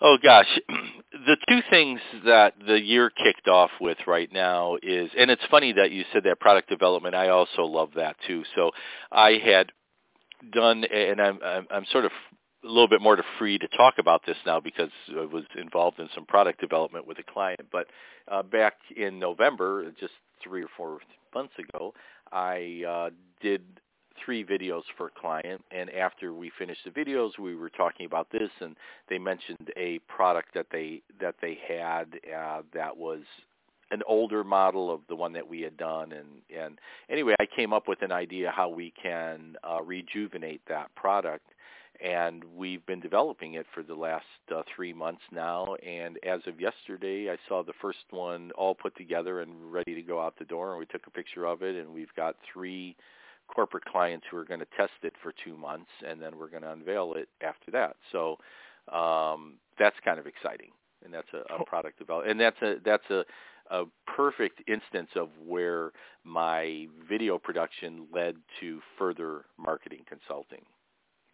Oh 0.00 0.16
gosh, 0.22 0.46
the 1.12 1.36
two 1.48 1.60
things 1.68 2.00
that 2.24 2.54
the 2.66 2.80
year 2.80 3.10
kicked 3.10 3.48
off 3.48 3.70
with 3.80 3.98
right 4.06 4.32
now 4.32 4.76
is, 4.82 5.10
and 5.18 5.30
it's 5.30 5.42
funny 5.50 5.72
that 5.74 5.90
you 5.90 6.04
said 6.12 6.24
that 6.24 6.40
product 6.40 6.70
development. 6.70 7.14
I 7.14 7.28
also 7.28 7.64
love 7.64 7.90
that 7.96 8.16
too. 8.26 8.44
So 8.54 8.70
I 9.12 9.32
had 9.44 9.72
done, 10.52 10.84
and 10.84 11.20
I'm 11.20 11.38
I'm, 11.44 11.66
I'm 11.70 11.84
sort 11.92 12.06
of 12.06 12.12
a 12.64 12.66
little 12.66 12.88
bit 12.88 13.02
more 13.02 13.16
to 13.16 13.22
free 13.38 13.58
to 13.58 13.68
talk 13.68 13.94
about 13.98 14.22
this 14.26 14.36
now 14.46 14.60
because 14.60 14.90
I 15.10 15.24
was 15.24 15.44
involved 15.60 15.98
in 15.98 16.08
some 16.14 16.24
product 16.24 16.60
development 16.60 17.06
with 17.06 17.18
a 17.18 17.22
client. 17.22 17.60
But 17.70 17.86
uh, 18.30 18.42
back 18.42 18.74
in 18.96 19.18
November, 19.18 19.90
just 19.98 20.12
three 20.42 20.62
or 20.62 20.68
four 20.76 21.00
months 21.34 21.54
ago, 21.58 21.94
I 22.32 22.82
uh, 22.88 23.10
did 23.40 23.62
three 24.24 24.44
videos 24.44 24.82
for 24.96 25.06
a 25.06 25.20
client 25.20 25.62
and 25.70 25.90
after 25.90 26.32
we 26.34 26.50
finished 26.58 26.80
the 26.84 26.90
videos 26.90 27.38
we 27.38 27.54
were 27.54 27.70
talking 27.70 28.06
about 28.06 28.28
this 28.30 28.50
and 28.60 28.76
they 29.08 29.18
mentioned 29.18 29.70
a 29.76 29.98
product 30.00 30.52
that 30.54 30.66
they 30.70 31.00
that 31.20 31.34
they 31.40 31.58
had 31.66 32.20
uh, 32.36 32.62
that 32.74 32.94
was 32.94 33.20
an 33.90 34.02
older 34.06 34.44
model 34.44 34.92
of 34.92 35.00
the 35.08 35.16
one 35.16 35.32
that 35.32 35.48
we 35.48 35.60
had 35.62 35.76
done 35.76 36.12
and 36.12 36.28
and 36.54 36.78
anyway 37.08 37.34
I 37.40 37.46
came 37.46 37.72
up 37.72 37.88
with 37.88 38.02
an 38.02 38.12
idea 38.12 38.52
how 38.54 38.68
we 38.68 38.92
can 39.02 39.56
uh, 39.64 39.82
rejuvenate 39.82 40.60
that 40.68 40.94
product 40.94 41.46
and 42.02 42.42
we've 42.56 42.84
been 42.86 43.00
developing 43.00 43.54
it 43.54 43.66
for 43.74 43.82
the 43.82 43.94
last 43.94 44.24
uh, 44.54 44.62
three 44.74 44.92
months 44.92 45.22
now. 45.30 45.74
And 45.86 46.18
as 46.24 46.40
of 46.46 46.60
yesterday, 46.60 47.30
I 47.30 47.36
saw 47.48 47.62
the 47.62 47.74
first 47.80 48.04
one 48.10 48.50
all 48.52 48.74
put 48.74 48.96
together 48.96 49.40
and 49.40 49.72
ready 49.72 49.94
to 49.94 50.02
go 50.02 50.20
out 50.20 50.38
the 50.38 50.44
door. 50.44 50.70
And 50.70 50.78
we 50.78 50.86
took 50.86 51.06
a 51.06 51.10
picture 51.10 51.46
of 51.46 51.62
it, 51.62 51.76
and 51.76 51.92
we've 51.92 52.14
got 52.16 52.36
three 52.52 52.96
corporate 53.54 53.84
clients 53.84 54.26
who 54.30 54.36
are 54.36 54.44
going 54.44 54.60
to 54.60 54.66
test 54.76 54.92
it 55.02 55.14
for 55.22 55.32
two 55.44 55.56
months, 55.56 55.90
and 56.06 56.20
then 56.22 56.38
we're 56.38 56.48
going 56.48 56.62
to 56.62 56.72
unveil 56.72 57.14
it 57.14 57.28
after 57.42 57.70
that. 57.72 57.96
So 58.12 58.38
um, 58.92 59.54
that's 59.78 59.96
kind 60.04 60.18
of 60.18 60.26
exciting, 60.26 60.70
and 61.04 61.12
that's 61.12 61.28
a, 61.34 61.54
a 61.54 61.64
product 61.64 61.98
development, 61.98 62.30
and 62.32 62.40
that's 62.40 62.62
a 62.62 62.76
that's 62.84 63.10
a 63.10 63.24
a 63.70 63.84
perfect 64.16 64.62
instance 64.68 65.10
of 65.14 65.28
where 65.46 65.92
my 66.24 66.86
video 67.08 67.38
production 67.38 68.06
led 68.12 68.34
to 68.58 68.80
further 68.98 69.44
marketing 69.56 70.00
consulting. 70.08 70.62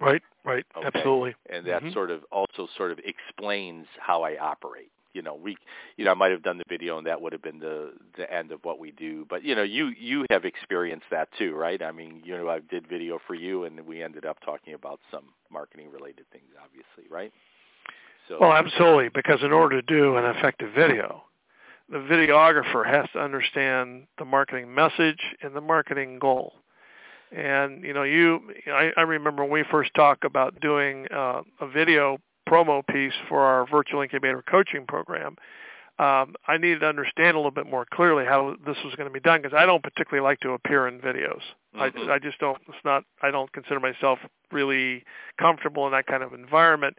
Right, 0.00 0.22
right, 0.44 0.66
okay? 0.76 0.86
absolutely. 0.86 1.34
And 1.50 1.66
that 1.66 1.82
mm-hmm. 1.82 1.92
sort 1.92 2.10
of 2.10 2.20
also 2.30 2.68
sort 2.76 2.92
of 2.92 2.98
explains 3.04 3.86
how 3.98 4.22
I 4.22 4.38
operate. 4.38 4.90
You 5.14 5.22
know, 5.22 5.34
we, 5.34 5.56
you 5.96 6.04
know, 6.04 6.10
I 6.10 6.14
might 6.14 6.30
have 6.32 6.42
done 6.42 6.58
the 6.58 6.64
video, 6.68 6.98
and 6.98 7.06
that 7.06 7.22
would 7.22 7.32
have 7.32 7.40
been 7.40 7.58
the 7.58 7.94
the 8.18 8.30
end 8.30 8.52
of 8.52 8.62
what 8.64 8.78
we 8.78 8.90
do. 8.90 9.24
But 9.30 9.42
you 9.42 9.54
know, 9.54 9.62
you 9.62 9.86
you 9.98 10.26
have 10.28 10.44
experienced 10.44 11.06
that 11.10 11.30
too, 11.38 11.54
right? 11.54 11.82
I 11.82 11.90
mean, 11.90 12.20
you 12.22 12.36
know, 12.36 12.50
I 12.50 12.58
did 12.58 12.86
video 12.86 13.18
for 13.26 13.34
you, 13.34 13.64
and 13.64 13.80
we 13.86 14.02
ended 14.02 14.26
up 14.26 14.36
talking 14.44 14.74
about 14.74 15.00
some 15.10 15.24
marketing 15.50 15.90
related 15.90 16.26
things, 16.30 16.50
obviously, 16.62 17.10
right? 17.10 17.32
So, 18.28 18.36
well, 18.38 18.52
absolutely, 18.52 19.08
because 19.08 19.42
in 19.42 19.52
order 19.52 19.80
to 19.80 19.86
do 19.86 20.16
an 20.16 20.26
effective 20.36 20.74
video, 20.74 21.22
the 21.88 21.98
videographer 21.98 22.84
has 22.86 23.08
to 23.12 23.20
understand 23.20 24.06
the 24.18 24.24
marketing 24.24 24.74
message 24.74 25.20
and 25.42 25.54
the 25.54 25.60
marketing 25.60 26.18
goal. 26.18 26.54
And 27.32 27.82
you 27.82 27.92
know, 27.92 28.04
you 28.04 28.40
I, 28.66 28.92
I 28.96 29.02
remember 29.02 29.42
when 29.42 29.52
we 29.52 29.64
first 29.70 29.90
talked 29.94 30.24
about 30.24 30.60
doing 30.60 31.06
uh, 31.12 31.42
a 31.60 31.68
video 31.68 32.18
promo 32.48 32.86
piece 32.86 33.14
for 33.28 33.40
our 33.40 33.66
virtual 33.66 34.02
incubator 34.02 34.42
coaching 34.48 34.86
program. 34.86 35.36
Um, 35.98 36.34
I 36.46 36.58
needed 36.58 36.80
to 36.80 36.88
understand 36.88 37.36
a 37.36 37.38
little 37.38 37.50
bit 37.50 37.66
more 37.66 37.86
clearly 37.90 38.26
how 38.26 38.54
this 38.66 38.76
was 38.84 38.94
going 38.96 39.08
to 39.08 39.12
be 39.12 39.20
done 39.20 39.40
because 39.40 39.56
I 39.56 39.64
don't 39.64 39.82
particularly 39.82 40.22
like 40.22 40.40
to 40.40 40.50
appear 40.50 40.86
in 40.88 41.00
videos. 41.00 41.40
Mm-hmm. 41.74 42.10
I, 42.10 42.14
I 42.14 42.18
just 42.18 42.38
don't. 42.38 42.58
It's 42.68 42.76
not. 42.84 43.04
I 43.22 43.30
don't 43.30 43.50
consider 43.52 43.80
myself 43.80 44.18
really 44.52 45.04
comfortable 45.40 45.86
in 45.86 45.92
that 45.92 46.06
kind 46.06 46.22
of 46.22 46.34
environment. 46.34 46.96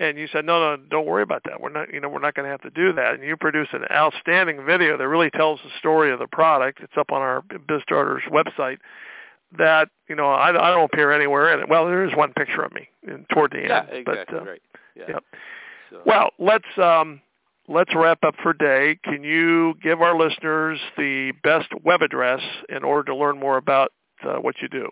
And 0.00 0.18
you 0.18 0.26
said, 0.32 0.44
no, 0.44 0.58
no, 0.58 0.82
don't 0.90 1.06
worry 1.06 1.22
about 1.22 1.42
that. 1.44 1.60
We're 1.60 1.70
not, 1.70 1.92
you 1.92 2.00
know, 2.00 2.08
we're 2.08 2.20
not 2.20 2.34
going 2.34 2.46
to 2.46 2.50
have 2.50 2.62
to 2.62 2.70
do 2.70 2.92
that. 2.94 3.14
And 3.14 3.22
you 3.22 3.36
produce 3.36 3.68
an 3.72 3.84
outstanding 3.92 4.64
video 4.64 4.96
that 4.96 5.06
really 5.06 5.30
tells 5.30 5.60
the 5.62 5.70
story 5.78 6.10
of 6.10 6.18
the 6.18 6.26
product. 6.26 6.80
It's 6.80 6.96
up 6.96 7.12
on 7.12 7.20
our 7.20 7.42
BizStarters 7.42 8.28
website 8.30 8.78
that 9.58 9.88
you 10.08 10.16
know 10.16 10.28
I, 10.28 10.48
I 10.50 10.70
don't 10.70 10.84
appear 10.92 11.12
anywhere 11.12 11.52
in 11.54 11.60
it. 11.60 11.68
Well, 11.68 11.86
there 11.86 12.04
is 12.04 12.14
one 12.16 12.32
picture 12.32 12.62
of 12.62 12.72
me 12.72 12.88
in, 13.06 13.26
toward 13.32 13.52
the 13.52 13.62
yeah, 13.66 13.80
end. 13.80 13.88
exactly 14.08 14.38
but, 14.38 14.42
uh, 14.42 14.50
right. 14.50 14.62
Yeah. 14.94 15.18
So. 15.90 16.00
Well, 16.06 16.30
let's 16.38 16.78
um, 16.78 17.20
let's 17.68 17.94
wrap 17.94 18.24
up 18.24 18.34
for 18.42 18.52
day. 18.52 18.98
Can 19.04 19.22
you 19.24 19.74
give 19.82 20.00
our 20.00 20.16
listeners 20.16 20.78
the 20.96 21.32
best 21.42 21.68
web 21.84 22.02
address 22.02 22.40
in 22.68 22.84
order 22.84 23.12
to 23.12 23.16
learn 23.16 23.38
more 23.38 23.56
about 23.56 23.92
uh, 24.24 24.36
what 24.36 24.56
you 24.60 24.68
do? 24.68 24.88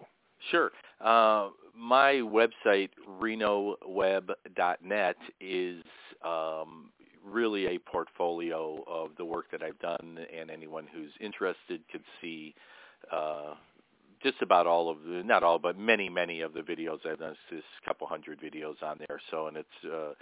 Sure. 0.51 0.71
Uh, 1.01 1.51
my 1.77 2.15
website 2.15 2.91
renoweb.net 3.21 5.17
is 5.41 5.83
um, 6.25 6.91
really 7.25 7.67
a 7.67 7.79
portfolio 7.79 8.85
of 8.87 9.11
the 9.17 9.25
work 9.25 9.51
that 9.53 9.63
I've 9.63 9.79
done, 9.79 10.19
and 10.39 10.51
anyone 10.51 10.87
who's 10.93 11.13
interested 11.21 11.81
could 11.91 12.05
see 12.21 12.55
uh, 13.11 13.55
just 14.23 14.43
about 14.43 14.67
all 14.67 14.91
of 14.91 15.03
the, 15.03 15.23
not 15.25 15.43
all, 15.43 15.59
but 15.59 15.79
many, 15.79 16.09
many 16.09 16.41
of 16.41 16.53
the 16.53 16.61
videos. 16.61 17.07
I've 17.07 17.19
done 17.19 17.37
this 17.51 17.63
couple 17.85 18.07
hundred 18.07 18.41
videos 18.41 18.83
on 18.83 18.99
there. 19.09 19.21
So, 19.31 19.47
and 19.47 19.57
it's 19.57 19.69
uh, 19.85 20.13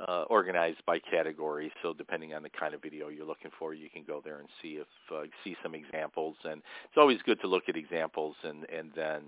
uh, 0.00 0.22
organized 0.24 0.84
by 0.86 0.98
category. 0.98 1.72
So, 1.82 1.92
depending 1.92 2.34
on 2.34 2.42
the 2.42 2.50
kind 2.50 2.74
of 2.74 2.82
video 2.82 3.08
you're 3.08 3.26
looking 3.26 3.50
for, 3.58 3.74
you 3.74 3.90
can 3.90 4.04
go 4.06 4.20
there 4.24 4.38
and 4.38 4.48
see 4.62 4.80
if 4.80 4.86
uh, 5.12 5.22
see 5.44 5.56
some 5.62 5.74
examples. 5.74 6.36
And 6.44 6.62
it's 6.84 6.96
always 6.96 7.18
good 7.24 7.40
to 7.40 7.46
look 7.46 7.64
at 7.68 7.76
examples 7.76 8.36
and 8.44 8.64
and 8.70 8.90
then 8.94 9.22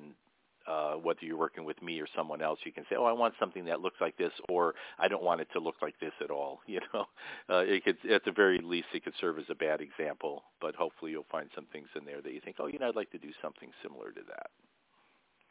uh, 0.66 0.94
whether 0.94 1.20
you're 1.22 1.36
working 1.36 1.64
with 1.64 1.80
me 1.82 2.00
or 2.00 2.06
someone 2.16 2.42
else, 2.42 2.60
you 2.64 2.72
can 2.72 2.84
say, 2.88 2.96
"Oh, 2.96 3.04
I 3.04 3.12
want 3.12 3.34
something 3.38 3.64
that 3.66 3.80
looks 3.80 4.00
like 4.00 4.16
this," 4.16 4.32
or 4.48 4.74
"I 4.98 5.08
don't 5.08 5.22
want 5.22 5.40
it 5.40 5.48
to 5.52 5.60
look 5.60 5.76
like 5.82 5.98
this 6.00 6.12
at 6.20 6.30
all." 6.30 6.60
You 6.72 6.80
know, 6.94 7.04
uh, 7.50 7.64
it 7.66 7.84
could, 7.84 7.98
at 8.10 8.24
the 8.24 8.32
very 8.32 8.58
least, 8.58 8.86
it 8.94 9.04
could 9.04 9.12
serve 9.20 9.38
as 9.38 9.44
a 9.50 9.54
bad 9.54 9.82
example. 9.82 10.44
But 10.60 10.74
hopefully, 10.74 11.10
you'll 11.10 11.26
find 11.30 11.50
some 11.54 11.66
things 11.66 11.88
in 11.94 12.06
there 12.06 12.22
that 12.22 12.32
you 12.32 12.40
think, 12.40 12.56
"Oh, 12.58 12.66
you 12.66 12.78
know, 12.78 12.88
I'd 12.88 12.96
like 12.96 13.10
to 13.10 13.18
do 13.18 13.32
something 13.42 13.70
similar 13.82 14.10
to 14.12 14.20
that." 14.28 14.50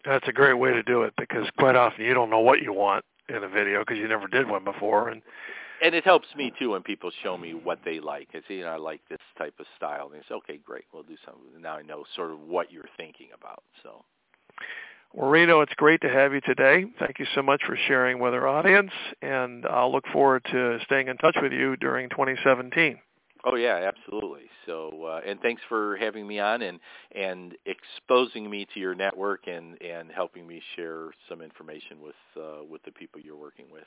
That's 0.03 0.27
a 0.27 0.31
great 0.31 0.53
way 0.53 0.73
to 0.73 0.81
do 0.81 1.03
it 1.03 1.13
because 1.17 1.47
quite 1.59 1.75
often 1.75 2.03
you 2.03 2.13
don't 2.13 2.31
know 2.31 2.39
what 2.39 2.61
you 2.61 2.73
want 2.73 3.05
in 3.29 3.43
a 3.43 3.47
video 3.47 3.79
because 3.79 3.99
you 3.99 4.07
never 4.07 4.27
did 4.27 4.49
one 4.49 4.63
before, 4.63 5.09
and 5.09 5.21
and 5.81 5.95
it 5.95 6.03
helps 6.03 6.27
me 6.35 6.51
too 6.57 6.71
when 6.71 6.83
people 6.83 7.11
show 7.23 7.37
me 7.37 7.53
what 7.53 7.79
they 7.85 7.99
like. 7.99 8.29
It's 8.33 8.49
you 8.49 8.61
know 8.61 8.69
I 8.69 8.77
like 8.77 9.01
this 9.09 9.19
type 9.37 9.55
of 9.59 9.65
style, 9.75 10.09
and 10.11 10.21
it's 10.21 10.31
okay, 10.31 10.57
great, 10.63 10.85
we'll 10.93 11.03
do 11.03 11.17
something. 11.25 11.61
Now 11.61 11.75
I 11.75 11.81
know 11.81 12.03
sort 12.15 12.31
of 12.31 12.39
what 12.39 12.71
you're 12.71 12.89
thinking 12.97 13.27
about. 13.35 13.63
So. 13.83 14.03
Well, 15.13 15.29
Reno, 15.29 15.59
it's 15.59 15.73
great 15.73 16.01
to 16.01 16.09
have 16.09 16.33
you 16.33 16.39
today. 16.39 16.85
Thank 16.97 17.19
you 17.19 17.25
so 17.35 17.41
much 17.41 17.61
for 17.65 17.77
sharing 17.87 18.19
with 18.19 18.33
our 18.33 18.47
audience, 18.47 18.91
and 19.21 19.65
I'll 19.65 19.91
look 19.91 20.05
forward 20.13 20.45
to 20.51 20.79
staying 20.85 21.09
in 21.09 21.17
touch 21.17 21.35
with 21.41 21.51
you 21.51 21.75
during 21.75 22.09
2017. 22.09 22.97
Oh 23.43 23.55
yeah, 23.55 23.91
absolutely. 23.91 24.43
So 24.65 25.05
uh, 25.05 25.21
and 25.27 25.41
thanks 25.41 25.61
for 25.67 25.97
having 25.97 26.27
me 26.27 26.39
on 26.39 26.61
and 26.61 26.79
and 27.13 27.55
exposing 27.65 28.49
me 28.49 28.67
to 28.73 28.79
your 28.79 28.93
network 28.93 29.47
and 29.47 29.81
and 29.81 30.11
helping 30.11 30.45
me 30.47 30.61
share 30.75 31.09
some 31.27 31.41
information 31.41 32.01
with 32.01 32.15
uh, 32.37 32.63
with 32.69 32.83
the 32.83 32.91
people 32.91 33.19
you're 33.19 33.35
working 33.35 33.65
with. 33.71 33.83